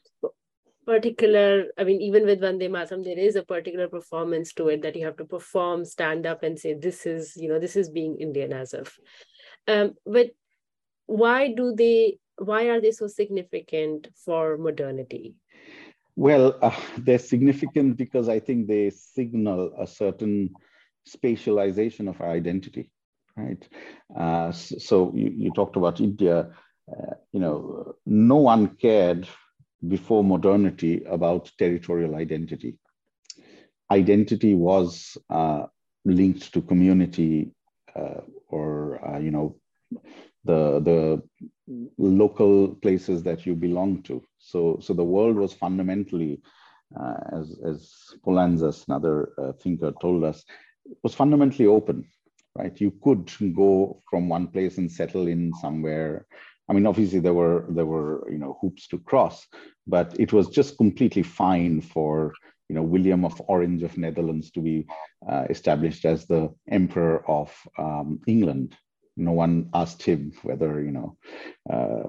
particular, 0.87 1.67
I 1.79 1.85
mean, 1.85 2.01
even 2.01 2.25
with 2.25 2.41
Vande 2.41 2.69
Mataram, 2.69 3.05
there 3.05 3.19
is 3.19 3.37
a 3.37 3.43
particular 3.43 3.89
performance 3.89 4.53
to 4.55 4.69
it 4.69 4.83
that 4.83 4.97
you 4.97 5.05
have 5.05 5.17
to 5.19 5.25
perform, 5.25 5.85
stand 5.85 6.27
up 6.27 6.43
and 6.43 6.59
say, 6.59 6.75
this 6.75 7.07
is, 7.07 7.37
you 7.37 7.49
know, 7.49 7.59
this 7.59 7.77
is 7.77 7.91
being 7.91 8.17
Indian 8.19 8.53
as 8.53 8.73
of. 8.75 8.93
Um, 9.69 9.95
but 10.07 10.31
why 11.07 11.53
do 11.53 11.75
they, 11.75 12.19
why 12.37 12.69
are 12.69 12.81
they 12.81 12.91
so 12.91 13.07
significant 13.07 14.09
for 14.25 14.57
modernity? 14.57 15.35
Well, 16.17 16.59
uh, 16.61 16.79
they're 16.99 17.19
significant 17.19 17.97
because 17.97 18.29
I 18.29 18.39
think 18.39 18.67
they 18.67 18.91
signal 18.91 19.73
a 19.79 19.87
certain 19.87 20.51
spatialization 21.09 22.09
of 22.09 22.21
our 22.21 22.31
identity, 22.31 22.91
right? 23.37 23.67
Uh, 24.15 24.53
so 24.53 25.13
you, 25.15 25.33
you, 25.35 25.51
talked 25.51 25.77
about 25.77 26.01
India. 26.01 26.51
Uh, 26.91 27.15
you 27.33 27.41
know, 27.41 27.95
no 28.05 28.37
one 28.37 28.77
cared 28.77 29.27
before 29.87 30.23
modernity 30.23 31.03
about 31.05 31.51
territorial 31.59 32.15
identity. 32.15 32.77
Identity 33.91 34.55
was 34.55 35.17
uh, 35.31 35.65
linked 36.05 36.53
to 36.53 36.63
community 36.63 37.53
uh, 37.97 38.21
or, 38.49 39.01
uh, 39.07 39.19
you 39.19 39.31
know, 39.31 39.57
the, 40.45 40.81
the 40.81 41.23
local 41.99 42.69
places 42.77 43.23
that 43.23 43.47
you 43.47 43.55
belong 43.55 44.03
to. 44.03 44.23
So, 44.39 44.79
so 44.81 44.93
the 44.93 45.05
world 45.05 45.37
was 45.37 45.53
fundamentally, 45.53 46.41
uh, 46.99 47.15
as, 47.33 47.59
as 47.65 47.93
Poulantzas, 48.25 48.87
another 48.89 49.33
uh, 49.39 49.53
thinker, 49.53 49.93
told 50.01 50.25
us, 50.25 50.45
was 51.03 51.15
fundamentally 51.15 51.67
open, 51.67 52.05
right? 52.57 52.79
You 52.81 52.93
could 53.03 53.33
go 53.55 54.03
from 54.11 54.29
one 54.29 54.49
place 54.49 54.79
and 54.79 54.91
settle 54.91 55.29
in 55.29 55.53
somewhere 55.61 56.27
I 56.69 56.75
mean, 56.75 56.87
obviously 56.87 57.19
there 57.19 57.35
were 57.35 57.67
there 57.69 57.87
were 57.87 58.27
you 58.31 58.39
know 58.39 58.57
hoops 58.61 58.87
to 58.89 58.99
cross, 58.99 59.47
but 59.87 60.19
it 60.19 60.33
was 60.33 60.49
just 60.49 60.77
completely 60.77 61.23
fine 61.23 61.81
for 61.81 62.33
you 62.69 62.77
know 62.77 62.83
William 62.83 63.25
of 63.25 63.41
Orange 63.49 63.83
of 63.83 63.99
Netherlands 63.99 64.51
to 64.53 64.61
be 64.61 64.87
uh, 65.29 65.45
established 65.51 66.05
as 66.05 66.27
the 66.27 66.51
Emperor 66.71 67.29
of 67.29 67.53
um, 67.79 68.21
England. 68.27 68.77
No 69.17 69.33
one 69.33 69.69
asked 69.75 70.03
him 70.03 70.33
whether 70.43 70.83
you 70.83 70.91
know 70.91 71.17
uh, 71.71 72.09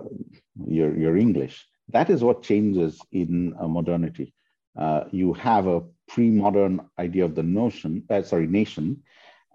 you're 0.66 0.98
you're 0.98 1.18
English. 1.18 1.66
That 1.89 2.10
is 2.10 2.24
what 2.24 2.44
changes 2.44 3.00
in 3.12 3.54
uh, 3.60 3.68
modernity. 3.68 4.34
Uh, 4.78 5.04
you 5.12 5.34
have 5.34 5.68
a 5.68 5.84
pre-modern 6.08 6.82
idea 6.98 7.26
of 7.26 7.36
the 7.36 7.44
notion, 7.44 8.04
uh, 8.10 8.24
sorry, 8.24 8.48
nation, 8.48 9.04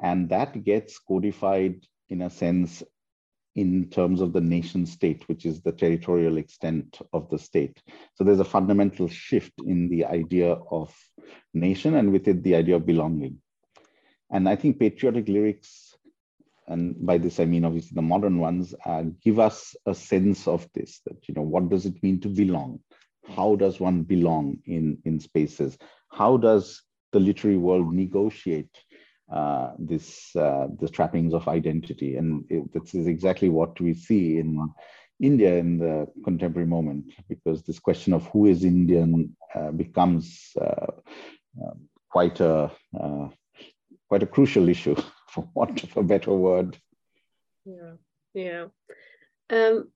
and 0.03 0.29
that 0.29 0.63
gets 0.63 0.99
codified 0.99 1.85
in 2.09 2.23
a 2.23 2.31
sense 2.31 2.83
in 3.57 3.91
terms 3.91 4.21
of 4.21 4.33
the 4.33 4.41
nation 4.41 4.87
state, 4.87 5.25
which 5.29 5.45
is 5.45 5.61
the 5.61 5.73
territorial 5.73 6.37
extent 6.39 7.01
of 7.13 7.29
the 7.29 7.39
state. 7.39 7.83
So 8.15 8.23
there's 8.23 8.39
a 8.39 8.45
fundamental 8.45 9.09
shift 9.09 9.53
in 9.67 9.89
the 9.89 10.05
idea 10.05 10.53
of 10.71 10.95
nation 11.55 11.97
and 11.97 12.13
with 12.13 12.29
it, 12.29 12.45
the 12.45 12.55
idea 12.55 12.77
of 12.77 12.87
belonging. 12.87 13.39
And 14.31 14.49
I 14.49 14.55
think 14.55 14.79
patriotic 14.79 15.29
lyrics, 15.29 15.88
and 16.69 16.95
by 17.05 17.19
this 17.19 17.41
I 17.41 17.45
mean 17.45 17.65
obviously 17.65 17.95
the 17.95 18.03
modern 18.03 18.39
ones, 18.39 18.75
uh, 18.87 19.05
give 19.23 19.39
us 19.39 19.75
a 19.87 19.95
sense 19.95 20.47
of 20.47 20.69
this, 20.75 21.01
that, 21.07 21.17
you 21.29 21.35
know, 21.35 21.43
what 21.43 21.69
does 21.69 21.87
it 21.87 22.03
mean 22.03 22.21
to 22.21 22.29
belong? 22.29 22.81
How 23.27 23.57
does 23.57 23.81
one 23.81 24.03
belong 24.03 24.59
in, 24.65 24.99
in 25.05 25.21
spaces? 25.21 25.77
How 26.11 26.37
does 26.37 26.83
the 27.13 27.21
literary 27.21 27.57
world 27.57 27.93
negotiate 27.93 28.77
uh, 29.33 29.73
this 29.79 30.35
uh, 30.37 30.69
the 30.81 30.89
trappings 30.89 31.35
of 31.35 31.49
identity, 31.49 32.17
and 32.17 32.45
it, 32.49 32.63
this 32.73 32.95
is 32.95 33.07
exactly 33.07 33.51
what 33.51 33.79
we 33.79 33.93
see 33.93 34.39
in 34.39 34.59
India 35.21 35.57
in 35.57 35.79
the 35.79 36.07
contemporary 36.25 36.67
moment, 36.67 37.05
because 37.29 37.63
this 37.63 37.79
question 37.79 38.15
of 38.15 38.27
who 38.29 38.47
is 38.47 38.65
Indian 38.65 39.37
uh, 39.55 39.71
becomes 39.71 40.53
uh, 40.59 40.87
um, 41.63 41.89
quite 42.11 42.41
a 42.41 42.71
uh, 42.99 43.29
quite 44.09 44.23
a 44.23 44.27
crucial 44.27 44.69
issue, 44.69 44.97
for 45.33 45.49
want 45.55 45.83
of 45.83 45.97
a 45.97 46.03
better 46.03 46.33
word. 46.33 46.77
Yeah, 47.64 47.95
yeah. 48.35 48.64
Um, 49.51 49.91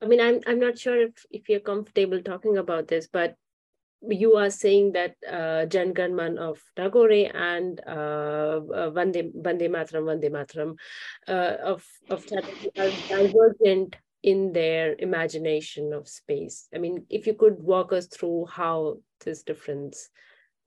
I 0.00 0.06
mean, 0.06 0.20
I'm 0.20 0.40
I'm 0.46 0.60
not 0.60 0.78
sure 0.78 1.00
if 1.00 1.26
if 1.30 1.48
you're 1.48 1.60
comfortable 1.60 2.22
talking 2.22 2.56
about 2.56 2.88
this, 2.88 3.08
but 3.12 3.36
you 4.02 4.36
are 4.36 4.50
saying 4.50 4.92
that 4.92 5.16
uh, 5.28 5.66
Jan 5.66 5.92
Gan 5.92 6.14
Man 6.14 6.38
of 6.38 6.62
Tagore 6.76 7.30
and 7.34 7.80
uh, 7.86 8.60
uh, 8.60 8.90
Vande, 8.90 9.32
Vande 9.34 9.68
Mataram, 9.68 10.04
Vande 10.04 10.30
Mataram 10.30 10.76
uh, 11.26 11.56
of, 11.64 11.84
of 12.08 12.24
Chatterjee 12.24 12.70
are 12.78 12.90
divergent 13.08 13.96
in 14.22 14.52
their 14.52 14.94
imagination 14.98 15.92
of 15.92 16.06
space. 16.06 16.68
I 16.72 16.78
mean, 16.78 17.06
if 17.10 17.26
you 17.26 17.34
could 17.34 17.60
walk 17.60 17.92
us 17.92 18.06
through 18.06 18.46
how 18.46 18.98
this 19.24 19.42
difference 19.42 20.10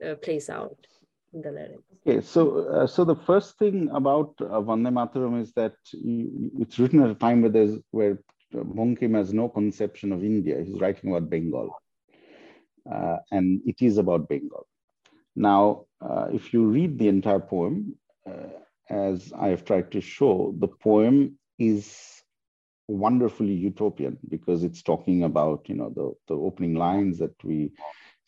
uh, 0.05 0.15
plays 0.15 0.49
out 0.49 0.85
the 1.33 1.51
lyrics. 1.51 1.83
Okay, 2.05 2.21
so 2.21 2.67
uh, 2.67 2.87
so 2.87 3.03
the 3.05 3.15
first 3.15 3.57
thing 3.57 3.89
about 3.93 4.33
uh, 4.39 4.61
Vande 4.61 4.91
Mataram 4.91 5.41
is 5.41 5.51
that 5.53 5.73
it's 5.93 6.79
written 6.79 7.01
at 7.03 7.09
a 7.09 7.15
time 7.15 7.41
where 7.41 7.51
there's 7.51 7.77
where 7.91 8.19
Bankim 8.53 9.15
has 9.15 9.33
no 9.33 9.47
conception 9.47 10.11
of 10.11 10.23
India. 10.23 10.61
He's 10.65 10.79
writing 10.79 11.11
about 11.11 11.29
Bengal 11.29 11.73
uh, 12.89 13.17
and 13.31 13.61
it 13.65 13.81
is 13.81 13.97
about 13.97 14.27
Bengal. 14.27 14.67
Now, 15.35 15.85
uh, 16.01 16.27
if 16.33 16.53
you 16.53 16.65
read 16.65 16.97
the 16.97 17.07
entire 17.07 17.39
poem, 17.39 17.95
uh, 18.27 18.47
as 18.89 19.31
I 19.37 19.47
have 19.49 19.65
tried 19.65 19.91
to 19.91 20.01
show, 20.01 20.53
the 20.59 20.67
poem 20.67 21.37
is 21.59 22.23
wonderfully 22.87 23.53
utopian 23.53 24.17
because 24.27 24.63
it's 24.63 24.81
talking 24.81 25.23
about, 25.23 25.69
you 25.69 25.75
know, 25.75 25.89
the, 25.95 26.13
the 26.27 26.39
opening 26.39 26.75
lines 26.75 27.19
that 27.19 27.41
we 27.43 27.71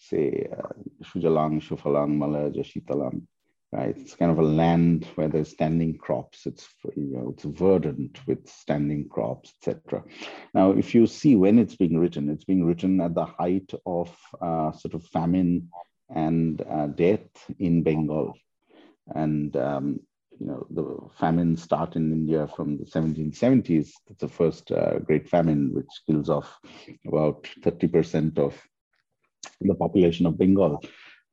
say, 0.09 0.47
uh, 0.51 0.67
Shujalang, 1.03 1.61
Shufalang, 1.61 2.17
Malaya, 2.17 2.49
Shitalang, 2.51 3.23
right? 3.71 3.95
It's 3.97 4.15
kind 4.15 4.31
of 4.31 4.39
a 4.39 4.43
land 4.43 5.05
where 5.15 5.27
there's 5.27 5.49
standing 5.49 5.97
crops. 5.97 6.45
It's 6.45 6.67
you 6.95 7.11
know 7.13 7.33
it's 7.33 7.43
verdant 7.43 8.19
with 8.27 8.47
standing 8.47 9.09
crops, 9.09 9.53
etc. 9.57 10.03
Now, 10.53 10.71
if 10.71 10.93
you 10.93 11.07
see 11.07 11.35
when 11.35 11.59
it's 11.59 11.75
being 11.75 11.97
written, 11.97 12.29
it's 12.29 12.45
being 12.45 12.65
written 12.65 13.01
at 13.01 13.15
the 13.15 13.25
height 13.25 13.71
of 13.85 14.15
uh, 14.41 14.71
sort 14.71 14.93
of 14.93 15.05
famine 15.07 15.69
and 16.13 16.61
uh, 16.69 16.87
death 16.87 17.29
in 17.59 17.83
Bengal, 17.83 18.35
and 19.15 19.55
um, 19.57 19.99
you 20.39 20.47
know 20.47 20.67
the 20.69 21.09
famine 21.19 21.57
start 21.57 21.95
in 21.95 22.11
India 22.11 22.47
from 22.55 22.77
the 22.77 22.85
1770s. 22.85 23.89
It's 24.07 24.19
the 24.19 24.27
first 24.27 24.71
uh, 24.71 24.99
great 24.99 25.29
famine, 25.29 25.73
which 25.73 25.87
kills 26.05 26.29
off 26.29 26.59
about 27.07 27.47
30% 27.61 28.37
of 28.37 28.55
the 29.61 29.75
population 29.75 30.25
of 30.25 30.37
Bengal, 30.37 30.81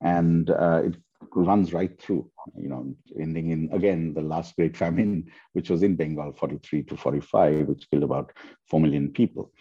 and 0.01 0.51
uh, 0.51 0.83
it 0.85 0.97
runs 1.35 1.73
right 1.73 2.01
through, 2.01 2.31
you 2.57 2.69
know, 2.69 2.95
ending 3.19 3.51
in, 3.51 3.69
again, 3.73 4.15
the 4.15 4.23
last 4.23 4.57
great 4.57 4.77
famine, 4.77 5.31
which 5.53 5.71
was 5.71 5.83
in 5.83 5.97
Bengal, 5.97 6.33
43 6.33 6.85
to 6.85 6.97
45, 6.97 7.67
which 7.67 7.89
killed 7.91 8.05
about 8.05 8.33
4 8.69 8.81
million 8.81 9.13
people. 9.13 9.53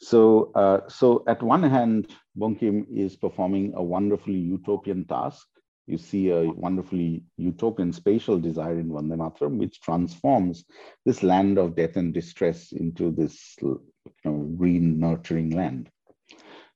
So, 0.00 0.50
uh, 0.54 0.88
so 0.88 1.24
at 1.26 1.42
one 1.42 1.62
hand, 1.62 2.14
Bankim 2.38 2.86
is 2.90 3.16
performing 3.16 3.72
a 3.74 3.82
wonderfully 3.82 4.38
utopian 4.38 5.04
task. 5.04 5.46
You 5.86 5.98
see 5.98 6.30
a 6.30 6.48
wonderfully 6.50 7.24
utopian 7.36 7.92
spatial 7.92 8.38
desire 8.38 8.78
in 8.78 8.88
Vande 8.88 9.16
Mataram, 9.16 9.58
which 9.58 9.80
transforms 9.80 10.64
this 11.04 11.22
land 11.22 11.58
of 11.58 11.74
death 11.74 11.96
and 11.96 12.14
distress 12.14 12.72
into 12.72 13.10
this 13.10 13.56
you 13.60 13.82
know, 14.24 14.38
green, 14.56 14.98
nurturing 15.00 15.50
land. 15.50 15.90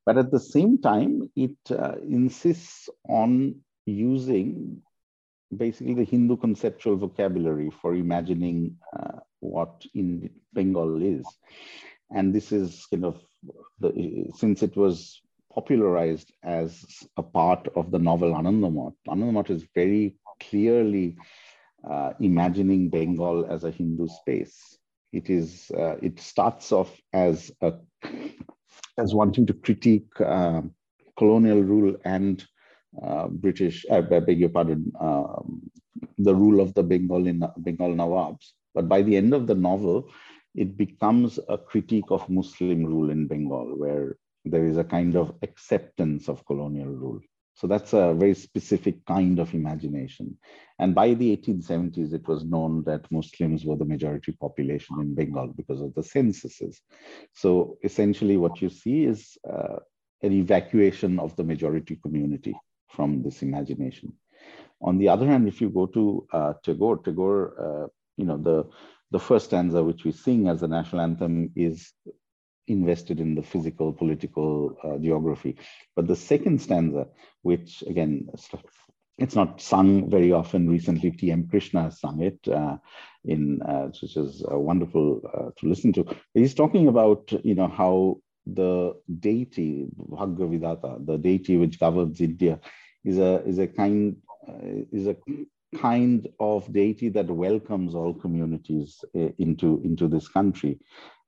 But 0.07 0.19
at 0.19 0.31
the 0.31 0.41
same 0.41 0.79
time, 0.79 1.31
it 1.35 1.57
uh, 1.71 1.97
insists 2.03 2.89
on 3.09 3.57
using 3.87 4.83
basically 5.57 5.95
the 5.95 6.05
Hindu 6.05 6.37
conceptual 6.37 6.97
vocabulary 6.97 7.71
for 7.71 7.95
imagining 7.95 8.77
uh, 8.97 9.21
what 9.41 9.85
in 9.95 10.31
Bengal 10.53 11.03
is. 11.03 11.25
And 12.11 12.35
this 12.35 12.53
is 12.53 12.87
kind 12.91 13.05
of, 13.05 13.21
the, 13.81 14.31
since 14.35 14.63
it 14.63 14.77
was 14.77 15.21
popularized 15.53 16.33
as 16.43 16.85
a 17.17 17.23
part 17.23 17.69
of 17.77 17.91
the 17.91 17.99
novel 17.99 18.35
Anandamath, 18.35 18.95
Anandamath 19.09 19.51
is 19.51 19.65
very 19.75 20.17
clearly 20.41 21.17
uh, 21.89 22.13
imagining 22.21 22.89
Bengal 22.91 23.47
as 23.49 23.65
a 23.65 23.71
Hindu 23.71 24.09
space. 24.09 24.79
It 25.13 25.31
is, 25.31 25.71
uh, 25.71 25.97
it 26.03 26.19
starts 26.19 26.73
off 26.73 26.91
as 27.13 27.53
a, 27.61 27.75
as 28.99 29.15
wanting 29.15 29.47
to 29.47 29.55
critique 29.55 30.09
uh, 30.21 30.63
colonial 31.17 31.63
rule 31.63 31.97
and 32.05 32.45
uh, 33.03 33.29
British, 33.29 33.85
I 33.91 34.01
beg 34.01 34.39
your 34.39 34.51
pardon, 34.51 34.93
um, 35.01 35.63
the 36.19 36.35
rule 36.35 36.61
of 36.61 36.75
the 36.75 36.83
Bengal, 36.83 37.27
in, 37.27 37.43
Bengal 37.59 37.95
Nawabs. 37.95 38.53
But 38.75 38.89
by 38.89 39.03
the 39.03 39.17
end 39.17 39.35
of 39.35 39.47
the 39.47 39.55
novel, 39.55 40.09
it 40.55 40.77
becomes 40.77 41.39
a 41.49 41.59
critique 41.59 42.11
of 42.11 42.29
Muslim 42.29 42.85
rule 42.85 43.11
in 43.11 43.27
Bengal, 43.27 43.77
where 43.77 44.17
there 44.45 44.67
is 44.67 44.77
a 44.77 44.85
kind 44.85 45.17
of 45.17 45.35
acceptance 45.43 46.29
of 46.29 46.47
colonial 46.47 46.89
rule. 46.89 47.21
So 47.55 47.67
that's 47.67 47.93
a 47.93 48.15
very 48.15 48.35
specific 48.35 49.05
kind 49.07 49.39
of 49.39 49.55
imagination. 49.55 50.37
And 50.81 50.95
by 50.95 51.15
the 51.15 51.37
1870s, 51.37 52.13
it 52.13 52.27
was 52.27 52.45
known 52.45 52.83
that 52.85 53.11
Muslims 53.13 53.65
were 53.65 53.77
the 53.77 53.85
majority 53.85 54.33
population 54.33 54.97
in 55.01 55.15
Bengal 55.15 55.53
because 55.57 55.81
of 55.81 55.95
the 55.95 56.03
censuses. 56.03 56.81
So 57.33 57.79
essentially, 57.85 58.37
what 58.37 58.61
you 58.61 58.71
see 58.71 59.05
is 59.05 59.39
uh, 59.49 59.77
an 60.23 60.33
evacuation 60.33 61.21
of 61.21 61.37
the 61.37 61.45
majority 61.45 61.97
community 61.97 62.57
from 62.89 63.23
this 63.23 63.43
imagination. 63.43 64.13
On 64.83 64.99
the 64.99 65.09
other 65.09 65.27
hand, 65.27 65.47
if 65.47 65.61
you 65.61 65.71
go 65.71 65.87
to 65.87 66.27
uh, 66.33 66.53
Tagore, 66.65 66.99
Tagore, 66.99 67.55
uh, 67.59 67.87
you 68.17 68.27
know, 68.27 68.37
the, 68.37 68.69
the 69.13 69.21
first 69.21 69.47
stanza 69.47 69.83
which 69.83 70.05
we 70.05 70.11
sing 70.13 70.49
as 70.49 70.61
the 70.61 70.69
national 70.69 71.03
anthem 71.03 71.53
is 71.55 71.93
invested 72.67 73.21
in 73.21 73.35
the 73.35 73.43
physical, 73.43 73.93
political 73.93 74.77
uh, 74.83 74.99
geography. 74.99 75.57
But 75.97 76.07
the 76.07 76.17
second 76.17 76.61
stanza, 76.61 77.09
which 77.43 77.83
again, 77.87 78.29
it's 79.19 79.37
not 79.37 79.61
sung 79.61 80.11
very 80.11 80.33
often. 80.33 80.69
Recently, 80.69 81.11
T.M. 81.13 81.49
Krishna 81.49 81.91
sung 81.91 82.23
it 82.23 82.49
uh, 82.49 82.79
in, 83.25 83.63
uh, 83.63 83.87
which 83.87 84.17
is 84.17 84.45
uh, 84.51 84.59
wonderful 84.59 85.21
uh, 85.33 85.51
to 85.61 85.69
listen 85.69 85.93
to. 85.93 86.05
He's 86.35 86.55
talking 86.55 86.89
about, 86.89 87.33
you 87.45 87.55
know, 87.55 87.69
how 87.69 88.19
the 88.47 88.95
deity 89.21 89.87
Bhagyabidhata, 89.97 91.07
the 91.07 91.17
deity 91.17 91.57
which 91.57 91.79
governs 91.79 92.21
India, 92.21 92.61
is 93.05 93.19
a 93.19 93.43
is 93.45 93.59
a 93.59 93.67
kind 93.67 94.17
uh, 94.49 94.85
is 94.93 95.07
a 95.07 95.17
kind 95.77 96.29
of 96.39 96.71
deity 96.73 97.09
that 97.09 97.27
welcomes 97.27 97.95
all 97.95 98.15
communities 98.15 99.03
into 99.39 99.81
into 99.85 100.09
this 100.09 100.29
country, 100.29 100.79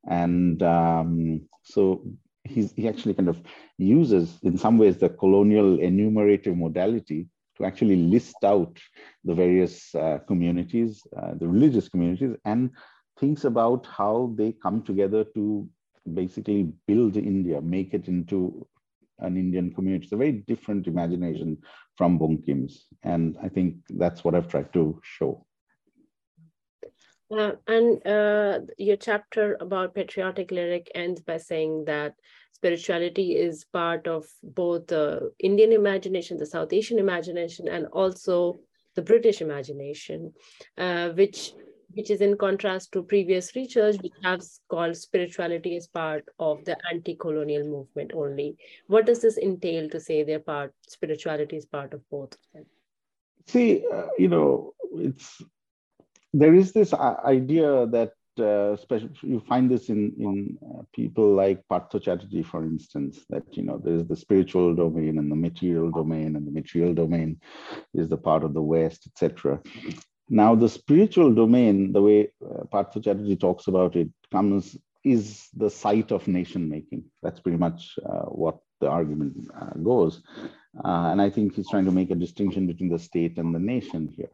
and 0.06 0.62
um, 0.62 1.42
so 1.62 2.04
he's, 2.44 2.72
he 2.72 2.88
actually 2.88 3.14
kind 3.14 3.28
of 3.28 3.40
uses 3.78 4.38
in 4.42 4.56
some 4.56 4.78
ways 4.78 4.96
the 4.98 5.08
colonial 5.08 5.80
enumerative 5.80 6.56
modality 6.56 7.28
to 7.56 7.64
actually 7.64 7.96
list 7.96 8.36
out 8.44 8.78
the 9.24 9.34
various 9.34 9.94
uh, 9.94 10.18
communities, 10.26 11.06
uh, 11.16 11.32
the 11.34 11.48
religious 11.48 11.88
communities, 11.88 12.36
and 12.44 12.70
thinks 13.18 13.44
about 13.44 13.86
how 13.86 14.34
they 14.36 14.52
come 14.52 14.82
together 14.82 15.24
to 15.34 15.68
basically 16.12 16.70
build 16.86 17.16
India, 17.16 17.60
make 17.60 17.94
it 17.94 18.08
into 18.08 18.66
an 19.20 19.36
Indian 19.36 19.72
community. 19.72 20.04
It's 20.04 20.12
a 20.12 20.16
very 20.16 20.32
different 20.32 20.86
imagination 20.86 21.58
from 21.96 22.18
Bankim's. 22.18 22.86
And 23.02 23.38
I 23.42 23.48
think 23.48 23.76
that's 23.88 24.22
what 24.22 24.34
I've 24.34 24.48
tried 24.48 24.72
to 24.74 25.00
show. 25.02 25.45
Uh, 27.30 27.52
and 27.66 28.06
uh, 28.06 28.60
your 28.78 28.96
chapter 28.96 29.56
about 29.60 29.94
patriotic 29.94 30.50
lyric 30.50 30.90
ends 30.94 31.20
by 31.20 31.36
saying 31.36 31.84
that 31.84 32.14
spirituality 32.52 33.36
is 33.36 33.64
part 33.72 34.06
of 34.06 34.24
both 34.42 34.86
the 34.86 35.32
Indian 35.40 35.72
imagination, 35.72 36.36
the 36.36 36.46
South 36.46 36.72
Asian 36.72 36.98
imagination, 36.98 37.68
and 37.68 37.86
also 37.88 38.58
the 38.94 39.02
British 39.02 39.40
imagination, 39.40 40.32
uh, 40.78 41.10
which 41.10 41.52
which 41.94 42.10
is 42.10 42.20
in 42.20 42.36
contrast 42.36 42.92
to 42.92 43.02
previous 43.02 43.54
research 43.56 43.96
which 44.02 44.12
has 44.22 44.60
called 44.68 44.96
spirituality 44.96 45.76
as 45.76 45.86
part 45.86 46.24
of 46.38 46.62
the 46.64 46.76
anti-colonial 46.92 47.64
movement 47.64 48.10
only. 48.14 48.56
What 48.86 49.06
does 49.06 49.22
this 49.22 49.38
entail 49.38 49.88
to 49.90 50.00
say 50.00 50.22
they're 50.22 50.40
part, 50.40 50.74
spirituality 50.86 51.56
is 51.56 51.64
part 51.64 51.94
of 51.94 52.02
both 52.10 52.36
See, 53.46 53.84
uh, 53.92 54.08
you 54.18 54.28
know, 54.28 54.74
it's, 54.94 55.40
there 56.38 56.54
is 56.54 56.72
this 56.72 56.92
idea 56.92 57.86
that 57.86 58.12
uh, 58.38 58.76
you 59.22 59.40
find 59.48 59.70
this 59.70 59.88
in 59.88 60.12
in 60.18 60.58
uh, 60.70 60.82
people 60.92 61.34
like 61.34 61.66
Partha 61.68 61.98
Chatterjee, 61.98 62.42
for 62.42 62.62
instance, 62.64 63.24
that 63.30 63.44
you 63.56 63.62
know 63.62 63.78
there 63.82 63.94
is 63.94 64.06
the 64.06 64.16
spiritual 64.16 64.74
domain 64.74 65.18
and 65.18 65.30
the 65.30 65.36
material 65.36 65.90
domain, 65.90 66.36
and 66.36 66.46
the 66.46 66.50
material 66.50 66.92
domain 66.92 67.40
is 67.94 68.08
the 68.08 68.18
part 68.28 68.44
of 68.44 68.52
the 68.52 68.60
West, 68.62 69.06
etc. 69.06 69.60
Now, 70.28 70.54
the 70.54 70.68
spiritual 70.68 71.32
domain, 71.32 71.92
the 71.92 72.02
way 72.02 72.32
uh, 72.44 72.64
Partha 72.64 73.00
Chatterjee 73.00 73.36
talks 73.36 73.68
about 73.68 73.96
it, 73.96 74.10
comes 74.30 74.76
is 75.04 75.48
the 75.56 75.70
site 75.70 76.10
of 76.10 76.26
nation 76.26 76.68
making. 76.68 77.04
That's 77.22 77.40
pretty 77.40 77.58
much 77.58 77.96
uh, 78.04 78.26
what 78.42 78.58
the 78.80 78.88
argument 78.88 79.48
uh, 79.58 79.78
goes. 79.82 80.22
Uh, 80.84 81.10
and 81.12 81.22
I 81.22 81.30
think 81.30 81.54
he's 81.54 81.70
trying 81.70 81.84
to 81.86 81.92
make 81.92 82.10
a 82.10 82.16
distinction 82.16 82.66
between 82.66 82.90
the 82.90 82.98
state 82.98 83.38
and 83.38 83.54
the 83.54 83.60
nation 83.60 84.12
here. 84.14 84.32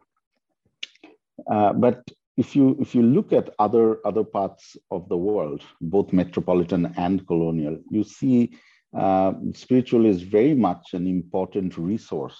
Uh, 1.51 1.73
but 1.73 2.03
if 2.37 2.57
you 2.57 2.77
if 2.81 2.95
you 2.95 3.03
look 3.03 3.33
at 3.33 3.55
other 3.59 3.99
other 4.07 4.25
parts 4.25 4.77
of 4.91 5.09
the 5.09 5.17
world, 5.17 5.63
both 5.81 6.13
metropolitan 6.13 6.93
and 6.97 7.27
colonial, 7.27 7.79
you 7.91 8.05
see 8.05 8.53
uh, 8.97 9.33
spiritual 9.55 10.07
is 10.07 10.23
very 10.23 10.55
much 10.55 10.95
an 10.95 11.07
important 11.07 11.77
resource 11.79 12.39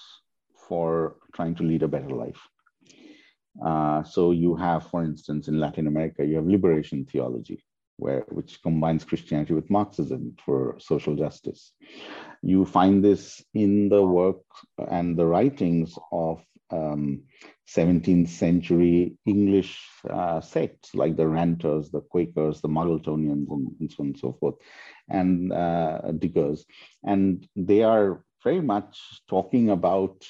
for 0.67 1.17
trying 1.35 1.55
to 1.55 1.63
lead 1.63 1.83
a 1.83 1.87
better 1.87 2.09
life. 2.09 2.41
Uh, 3.63 4.03
so 4.03 4.31
you 4.31 4.55
have, 4.55 4.87
for 4.87 5.03
instance, 5.03 5.47
in 5.47 5.59
Latin 5.59 5.87
America, 5.87 6.25
you 6.25 6.35
have 6.35 6.47
liberation 6.47 7.05
theology, 7.05 7.63
where 7.97 8.25
which 8.29 8.61
combines 8.63 9.03
Christianity 9.03 9.53
with 9.53 9.69
Marxism 9.69 10.35
for 10.43 10.75
social 10.79 11.15
justice. 11.15 11.71
You 12.41 12.65
find 12.65 13.03
this 13.03 13.43
in 13.53 13.89
the 13.89 14.03
work 14.03 14.41
and 14.89 15.17
the 15.17 15.25
writings 15.25 15.95
of 16.11 16.43
um, 16.73 17.23
17th 17.67 18.29
century 18.29 19.17
English 19.25 19.79
uh, 20.09 20.41
sects 20.41 20.93
like 20.93 21.15
the 21.15 21.27
Ranters, 21.27 21.89
the 21.91 22.01
Quakers, 22.01 22.61
the 22.61 22.67
Muggletonians, 22.67 23.47
and, 23.49 23.91
so 23.91 24.03
on 24.03 24.07
and 24.07 24.19
so 24.19 24.37
forth, 24.39 24.55
and 25.09 25.51
uh, 25.53 26.11
Diggers. 26.17 26.65
And 27.03 27.47
they 27.55 27.83
are 27.83 28.23
very 28.43 28.61
much 28.61 28.97
talking 29.29 29.69
about 29.69 30.25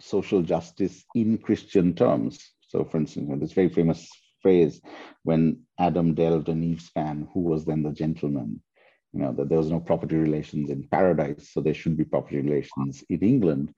social 0.00 0.42
justice 0.42 1.04
in 1.14 1.38
Christian 1.38 1.94
terms. 1.94 2.38
So, 2.68 2.84
for 2.84 2.98
instance, 2.98 3.30
this 3.40 3.52
very 3.52 3.68
famous 3.68 4.08
phrase 4.42 4.80
when 5.22 5.62
Adam 5.78 6.14
delved 6.14 6.48
an 6.48 6.62
Eve 6.62 6.82
span, 6.82 7.28
who 7.32 7.40
was 7.40 7.64
then 7.64 7.82
the 7.82 7.92
gentleman? 7.92 8.60
You 9.14 9.20
know, 9.20 9.32
that 9.32 9.48
there 9.48 9.58
was 9.58 9.70
no 9.70 9.78
property 9.78 10.16
relations 10.16 10.70
in 10.70 10.88
paradise, 10.88 11.50
so 11.52 11.60
there 11.60 11.72
should 11.72 11.96
be 11.96 12.04
property 12.04 12.38
relations 12.40 13.04
in 13.08 13.20
England. 13.20 13.72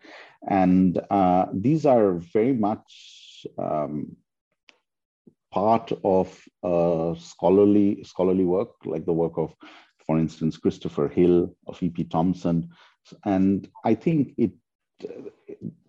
And 0.49 0.99
uh, 1.11 1.47
these 1.53 1.85
are 1.85 2.15
very 2.15 2.55
much 2.55 3.47
um, 3.59 4.17
part 5.53 5.93
of 6.03 6.29
scholarly 7.21 8.03
scholarly 8.05 8.45
work, 8.45 8.71
like 8.87 9.05
the 9.05 9.13
work 9.13 9.37
of, 9.37 9.55
for 10.07 10.19
instance, 10.19 10.57
Christopher 10.57 11.09
Hill, 11.09 11.55
of 11.67 11.83
E.P. 11.83 12.05
Thompson. 12.05 12.71
And 13.25 13.69
I 13.85 13.95
think 13.95 14.33
it 14.39 14.53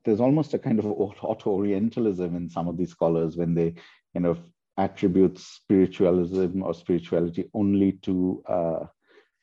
there's 0.04 0.20
almost 0.20 0.54
a 0.54 0.60
kind 0.60 0.80
of 0.80 0.86
auto-orientalism 0.86 2.36
in 2.36 2.50
some 2.50 2.68
of 2.68 2.78
these 2.78 2.92
scholars 2.92 3.38
when 3.38 3.54
they 3.54 3.74
kind 4.14 4.26
of 4.26 4.40
attribute 4.78 5.40
spiritualism 5.40 6.62
or 6.64 6.74
spirituality 6.74 7.50
only 7.54 7.94
to 7.94 8.44
uh, 8.48 8.86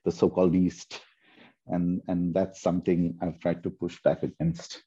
the 0.04 0.12
so-called 0.12 0.54
East, 0.54 1.00
and 1.66 2.00
and 2.08 2.34
that's 2.34 2.60
something 2.60 3.16
I've 3.22 3.40
tried 3.40 3.62
to 3.62 3.70
push 3.70 4.00
back 4.02 4.22
against. 4.22 4.82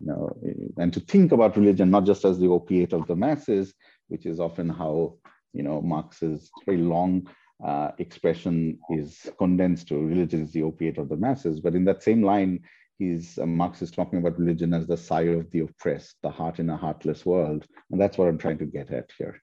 You 0.00 0.06
know, 0.06 0.38
and 0.76 0.92
to 0.92 1.00
think 1.00 1.32
about 1.32 1.56
religion 1.56 1.90
not 1.90 2.04
just 2.04 2.24
as 2.24 2.38
the 2.38 2.48
opiate 2.48 2.92
of 2.92 3.06
the 3.06 3.16
masses, 3.16 3.74
which 4.08 4.26
is 4.26 4.38
often 4.38 4.68
how 4.68 5.16
you 5.52 5.62
know 5.62 5.80
Marx's 5.80 6.50
very 6.66 6.78
long 6.78 7.28
uh, 7.64 7.90
expression 7.98 8.78
is 8.90 9.28
condensed 9.38 9.88
to 9.88 9.96
religion 9.96 10.42
is 10.42 10.52
the 10.52 10.62
opiate 10.62 10.98
of 10.98 11.08
the 11.08 11.16
masses, 11.16 11.60
but 11.60 11.74
in 11.74 11.84
that 11.84 12.02
same 12.02 12.22
line, 12.22 12.60
he's 12.98 13.38
uh, 13.38 13.46
Marx 13.46 13.82
is 13.82 13.90
talking 13.90 14.18
about 14.18 14.38
religion 14.38 14.72
as 14.74 14.86
the 14.86 14.96
sigh 14.96 15.22
of 15.22 15.50
the 15.50 15.60
oppressed, 15.60 16.16
the 16.22 16.30
heart 16.30 16.58
in 16.58 16.70
a 16.70 16.76
heartless 16.76 17.26
world, 17.26 17.66
and 17.90 18.00
that's 18.00 18.18
what 18.18 18.28
I'm 18.28 18.38
trying 18.38 18.58
to 18.58 18.66
get 18.66 18.90
at 18.90 19.10
here. 19.18 19.40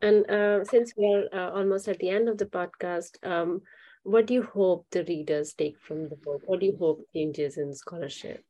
And 0.00 0.30
uh, 0.30 0.64
since 0.64 0.92
we're 0.96 1.28
uh, 1.32 1.50
almost 1.50 1.88
at 1.88 1.98
the 1.98 2.10
end 2.10 2.28
of 2.28 2.38
the 2.38 2.46
podcast, 2.46 3.18
um, 3.26 3.62
what 4.04 4.26
do 4.26 4.34
you 4.34 4.42
hope 4.42 4.86
the 4.90 5.04
readers 5.04 5.54
take 5.54 5.78
from 5.80 6.08
the 6.08 6.16
book? 6.16 6.42
What 6.46 6.60
do 6.60 6.66
you 6.66 6.76
hope 6.78 7.00
changes 7.12 7.58
in 7.58 7.74
scholarship? 7.74 8.44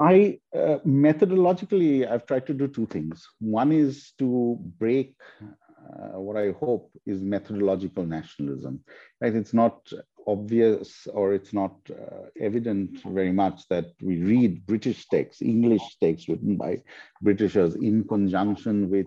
I 0.00 0.40
uh, 0.54 0.78
methodologically, 0.84 2.10
I've 2.10 2.26
tried 2.26 2.46
to 2.48 2.54
do 2.54 2.66
two 2.66 2.86
things. 2.86 3.24
One 3.38 3.70
is 3.70 4.12
to 4.18 4.58
break 4.78 5.14
uh, 5.40 6.18
what 6.20 6.36
I 6.36 6.52
hope 6.52 6.90
is 7.06 7.20
methodological 7.20 8.04
nationalism. 8.04 8.80
Right? 9.20 9.34
It's 9.34 9.54
not 9.54 9.92
obvious 10.26 11.06
or 11.12 11.34
it's 11.34 11.52
not 11.52 11.74
uh, 11.90 12.26
evident 12.40 13.00
very 13.04 13.32
much 13.32 13.66
that 13.68 13.86
we 14.00 14.22
read 14.22 14.66
British 14.66 15.06
texts, 15.08 15.42
English 15.42 15.82
texts 16.00 16.28
written 16.28 16.56
by 16.56 16.82
Britishers 17.20 17.74
in 17.76 18.04
conjunction 18.04 18.88
with, 18.90 19.06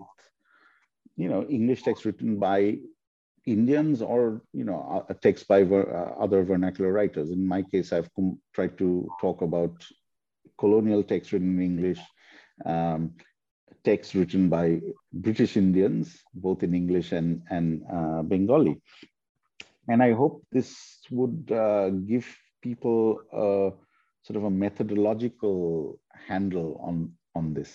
you 1.16 1.28
know, 1.28 1.44
English 1.44 1.82
texts 1.82 2.04
written 2.04 2.38
by 2.38 2.78
Indians 3.46 4.02
or, 4.02 4.42
you 4.52 4.64
know, 4.64 5.06
a 5.08 5.14
text 5.14 5.46
by 5.48 5.62
ver 5.62 5.82
uh, 5.82 6.22
other 6.22 6.42
vernacular 6.42 6.92
writers. 6.92 7.30
In 7.30 7.46
my 7.46 7.62
case, 7.62 7.92
I've 7.92 8.10
tried 8.52 8.76
to 8.78 9.08
talk 9.20 9.42
about 9.42 9.72
colonial 10.58 11.02
texts 11.02 11.32
written 11.32 11.56
in 11.58 11.62
English, 11.62 12.00
um, 12.64 13.14
texts 13.84 14.14
written 14.14 14.48
by 14.48 14.80
British 15.12 15.56
Indians, 15.56 16.20
both 16.34 16.62
in 16.62 16.74
English 16.74 17.12
and, 17.12 17.42
and 17.50 17.84
uh, 17.92 18.22
Bengali. 18.22 18.80
And 19.88 20.02
I 20.02 20.12
hope 20.12 20.44
this 20.50 20.98
would 21.10 21.50
uh, 21.52 21.90
give 21.90 22.26
people 22.62 23.20
a, 23.32 23.70
sort 24.26 24.36
of 24.36 24.44
a 24.44 24.50
methodological 24.50 26.00
handle 26.26 26.80
on, 26.82 27.12
on 27.36 27.54
this, 27.54 27.72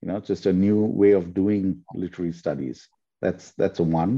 you 0.00 0.08
know, 0.08 0.18
just 0.20 0.46
a 0.46 0.52
new 0.52 0.78
way 1.00 1.12
of 1.12 1.34
doing 1.34 1.64
literary 1.94 2.32
studies. 2.32 2.88
That's, 3.20 3.52
that's 3.60 3.80
one. 3.80 4.14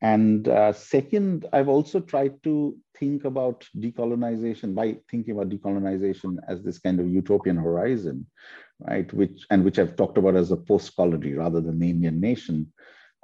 And 0.00 0.48
uh, 0.48 0.72
second, 0.72 1.46
I've 1.52 1.68
also 1.68 2.00
tried 2.00 2.42
to 2.42 2.76
think 2.98 3.24
about 3.24 3.66
decolonization 3.84 4.74
by 4.74 4.86
thinking 5.10 5.32
about 5.34 5.48
decolonization 5.48 6.36
as 6.48 6.62
this 6.62 6.78
kind 6.78 7.00
of 7.00 7.08
utopian 7.08 7.56
horizon, 7.56 8.26
right? 8.80 9.10
Which 9.12 9.46
and 9.50 9.64
which 9.64 9.78
I've 9.78 9.96
talked 9.96 10.18
about 10.18 10.36
as 10.36 10.50
a 10.50 10.56
post-colony 10.56 11.32
rather 11.32 11.60
than 11.60 11.78
the 11.78 11.90
Indian 11.90 12.20
nation. 12.20 12.72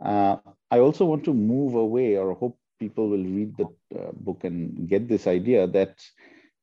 Uh, 0.03 0.37
I 0.71 0.79
also 0.79 1.05
want 1.05 1.25
to 1.25 1.35
move 1.35 1.75
away, 1.75 2.17
or 2.17 2.33
hope 2.35 2.57
people 2.79 3.09
will 3.13 3.29
read 3.39 3.53
the 3.59 3.69
uh, 3.99 4.13
book 4.13 4.45
and 4.45 4.89
get 4.89 5.07
this 5.07 5.27
idea 5.27 5.67
that 5.67 5.95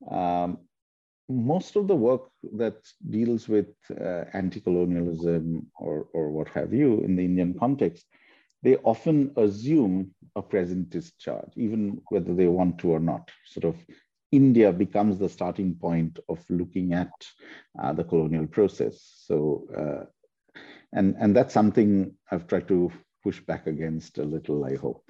um, 0.10 0.58
most 1.30 1.76
of 1.76 1.88
the 1.88 1.96
work 1.96 2.30
that 2.54 2.78
deals 3.10 3.48
with 3.50 3.68
uh, 4.00 4.24
anti-colonialism 4.34 5.68
or, 5.80 6.08
or 6.14 6.32
what 6.32 6.48
have 6.50 6.74
you 6.74 7.02
in 7.02 7.16
the 7.16 7.26
Indian 7.26 7.54
context 7.58 8.06
they 8.64 8.76
often 8.78 9.32
assume 9.38 10.14
a 10.36 10.42
presentist 10.42 11.18
charge, 11.20 11.52
even 11.56 12.02
whether 12.10 12.34
they 12.34 12.48
want 12.48 12.80
to 12.80 12.92
or 12.92 13.00
not. 13.00 13.32
Sort 13.46 13.66
of 13.66 13.76
India 14.32 14.74
becomes 14.74 15.18
the 15.18 15.30
starting 15.30 15.76
point 15.76 16.20
of 16.28 16.44
looking 16.50 16.94
at 16.94 17.12
uh, 17.82 17.94
the 17.94 18.04
colonial 18.04 18.48
process. 18.48 19.24
So, 19.26 19.68
uh, 19.78 20.60
and 20.94 21.16
and 21.20 21.36
that's 21.36 21.54
something 21.54 22.14
I've 22.32 22.48
tried 22.48 22.68
to 22.68 22.92
push 23.24 23.40
back 23.40 23.68
against 23.68 24.18
a 24.18 24.24
little. 24.24 24.66
I 24.66 24.76
hope. 24.76 25.04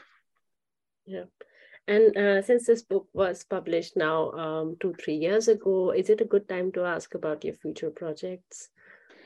Yeah. 1.05 1.26
And 1.88 2.17
uh, 2.17 2.41
since 2.41 2.65
this 2.65 2.81
book 2.81 3.07
was 3.13 3.45
published 3.45 3.95
now 3.95 4.31
um, 4.31 4.75
two, 4.79 4.93
three 4.93 5.15
years 5.15 5.47
ago, 5.47 5.91
is 5.91 6.09
it 6.09 6.19
a 6.19 6.25
good 6.25 6.49
time 6.49 6.71
to 6.73 6.83
ask 6.83 7.15
about 7.15 7.45
your 7.45 7.53
future 7.53 7.89
projects? 7.89 8.69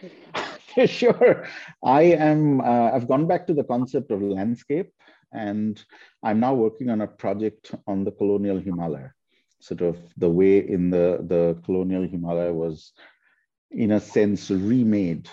sure. 0.86 1.48
I 1.84 2.04
am, 2.04 2.62
uh, 2.62 2.92
I've 2.92 3.08
gone 3.08 3.26
back 3.26 3.48
to 3.48 3.54
the 3.54 3.64
concept 3.64 4.12
of 4.12 4.22
landscape 4.22 4.92
and 5.32 5.84
I'm 6.24 6.40
now 6.40 6.54
working 6.54 6.90
on 6.90 7.02
a 7.02 7.08
project 7.08 7.74
on 7.88 8.04
the 8.04 8.12
colonial 8.12 8.60
Himalaya. 8.60 9.12
Sort 9.60 9.82
of 9.82 9.98
the 10.18 10.30
way 10.30 10.60
in 10.60 10.90
the, 10.90 11.20
the 11.28 11.60
colonial 11.66 12.04
Himalaya 12.04 12.54
was, 12.54 12.94
in 13.72 13.92
a 13.92 14.00
sense, 14.00 14.52
remade 14.52 15.30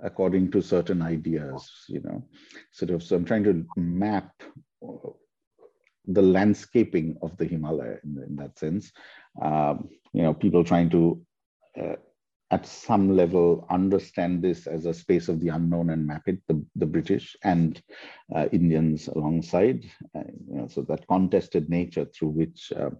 according 0.00 0.50
to 0.52 0.62
certain 0.62 1.02
ideas, 1.02 1.70
you 1.88 2.00
know, 2.02 2.24
sort 2.70 2.90
of. 2.90 3.02
So 3.02 3.16
I'm 3.16 3.24
trying 3.24 3.44
to 3.44 3.66
map 3.76 4.30
the 6.08 6.22
landscaping 6.22 7.16
of 7.22 7.36
the 7.36 7.44
Himalaya 7.44 7.98
in, 8.02 8.22
in 8.26 8.36
that 8.36 8.58
sense. 8.58 8.92
Um, 9.40 9.88
you 10.12 10.22
know, 10.22 10.34
people 10.34 10.64
trying 10.64 10.90
to 10.90 11.22
uh, 11.80 11.96
at 12.50 12.66
some 12.66 13.14
level 13.14 13.66
understand 13.68 14.42
this 14.42 14.66
as 14.66 14.86
a 14.86 14.94
space 14.94 15.28
of 15.28 15.38
the 15.40 15.48
unknown 15.48 15.90
and 15.90 16.06
map 16.06 16.22
it, 16.26 16.40
the, 16.48 16.64
the 16.76 16.86
British 16.86 17.36
and 17.44 17.82
uh, 18.34 18.46
Indians 18.52 19.08
alongside. 19.08 19.84
Uh, 20.16 20.22
you 20.48 20.56
know, 20.56 20.66
so 20.66 20.80
that 20.82 21.06
contested 21.08 21.68
nature 21.68 22.06
through 22.06 22.28
which 22.28 22.72
uh, 22.74 22.90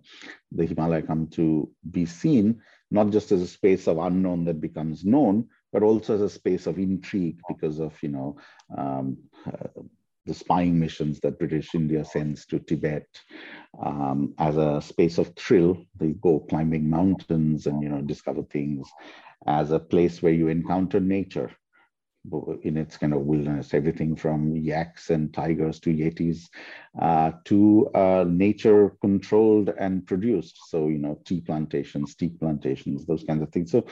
the 0.52 0.66
Himalaya 0.66 1.02
come 1.02 1.28
to 1.28 1.70
be 1.90 2.04
seen, 2.04 2.60
not 2.90 3.10
just 3.10 3.32
as 3.32 3.40
a 3.40 3.46
space 3.46 3.88
of 3.88 3.96
unknown 3.96 4.44
that 4.44 4.60
becomes 4.60 5.04
known, 5.04 5.48
but 5.72 5.82
also 5.82 6.14
as 6.14 6.20
a 6.20 6.28
space 6.28 6.66
of 6.66 6.78
intrigue 6.78 7.40
because 7.48 7.78
of, 7.80 7.94
you 8.02 8.10
know, 8.10 8.36
um, 8.76 9.16
uh, 9.46 9.82
the 10.28 10.34
spying 10.34 10.78
missions 10.78 11.20
that 11.20 11.38
British 11.38 11.74
India 11.74 12.04
sends 12.04 12.46
to 12.46 12.58
Tibet 12.60 13.06
um, 13.84 14.34
as 14.38 14.56
a 14.56 14.80
space 14.80 15.18
of 15.18 15.34
thrill. 15.34 15.84
They 15.98 16.12
go 16.12 16.40
climbing 16.40 16.88
mountains 16.88 17.66
and 17.66 17.82
you 17.82 17.88
know 17.88 18.02
discover 18.02 18.42
things 18.42 18.88
as 19.46 19.72
a 19.72 19.80
place 19.80 20.22
where 20.22 20.32
you 20.32 20.48
encounter 20.48 21.00
nature 21.00 21.50
in 22.62 22.76
its 22.76 22.96
kind 22.96 23.14
of 23.14 23.20
wilderness, 23.22 23.72
everything 23.72 24.14
from 24.16 24.54
yaks 24.54 25.10
and 25.10 25.32
tigers 25.32 25.80
to 25.80 25.90
yetis 25.90 26.48
uh, 27.00 27.32
to 27.44 27.88
uh, 27.94 28.24
nature 28.28 28.92
controlled 29.00 29.70
and 29.78 30.06
produced. 30.06 30.58
So, 30.68 30.88
you 30.88 30.98
know, 30.98 31.20
tea 31.24 31.40
plantations, 31.40 32.14
teak 32.14 32.38
plantations, 32.38 33.06
those 33.06 33.24
kinds 33.24 33.42
of 33.42 33.50
things. 33.50 33.70
So 33.70 33.86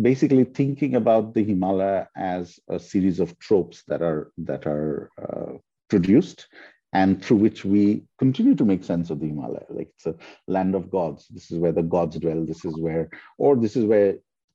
basically 0.00 0.44
thinking 0.44 0.96
about 0.96 1.34
the 1.34 1.44
Himalaya 1.44 2.08
as 2.16 2.58
a 2.68 2.78
series 2.78 3.20
of 3.20 3.38
tropes 3.38 3.84
that 3.88 4.02
are 4.02 4.32
that 4.38 4.66
are 4.66 5.10
uh, 5.22 5.58
produced 5.92 6.46
and 6.94 7.22
through 7.22 7.36
which 7.36 7.64
we 7.64 8.02
continue 8.18 8.54
to 8.54 8.64
make 8.64 8.82
sense 8.82 9.10
of 9.10 9.20
the 9.20 9.26
Himalaya. 9.26 9.66
Like 9.68 9.90
it's 9.96 10.06
a 10.06 10.14
land 10.48 10.74
of 10.74 10.90
gods. 10.90 11.26
This 11.28 11.50
is 11.50 11.58
where 11.58 11.76
the 11.78 11.88
gods 11.96 12.18
dwell. 12.18 12.44
This 12.46 12.64
is 12.64 12.78
where, 12.78 13.10
or 13.36 13.56
this 13.56 13.76
is 13.76 13.84
where 13.84 14.10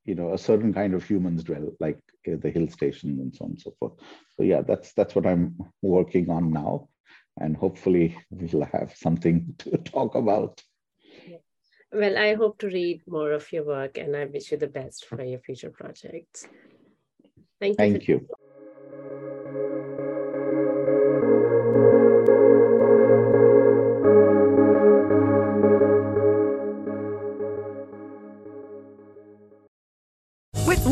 you 0.05 0.15
know 0.15 0.33
a 0.33 0.37
certain 0.49 0.73
kind 0.73 0.93
of 0.95 1.03
humans 1.03 1.43
dwell, 1.43 1.67
like 1.79 1.99
uh, 2.27 2.37
the 2.43 2.49
hill 2.49 2.67
station 2.69 3.09
and 3.21 3.35
so 3.35 3.45
on 3.45 3.51
and 3.51 3.61
so 3.61 3.71
forth. 3.79 3.93
So 4.35 4.43
yeah, 4.51 4.61
that's 4.69 4.93
that's 4.93 5.13
what 5.15 5.27
I'm 5.27 5.43
working 5.83 6.31
on 6.37 6.51
now, 6.51 6.89
and 7.39 7.55
hopefully 7.55 8.17
we'll 8.31 8.69
have 8.77 8.95
something 8.95 9.53
to 9.59 9.77
talk 9.77 10.15
about. 10.15 10.63
Well, 11.91 12.17
I 12.17 12.33
hope 12.33 12.57
to 12.59 12.67
read 12.67 13.01
more 13.07 13.31
of 13.31 13.51
your 13.53 13.63
work 13.63 13.97
and 13.97 14.13
I 14.13 14.25
wish 14.25 14.51
you 14.51 14.57
the 14.57 14.67
best 14.67 15.05
for 15.05 15.23
your 15.23 15.39
future 15.39 15.69
projects. 15.69 16.45
Thank 17.61 17.79
you. 17.79 17.85
Thank 17.85 18.07
you. 18.09 18.27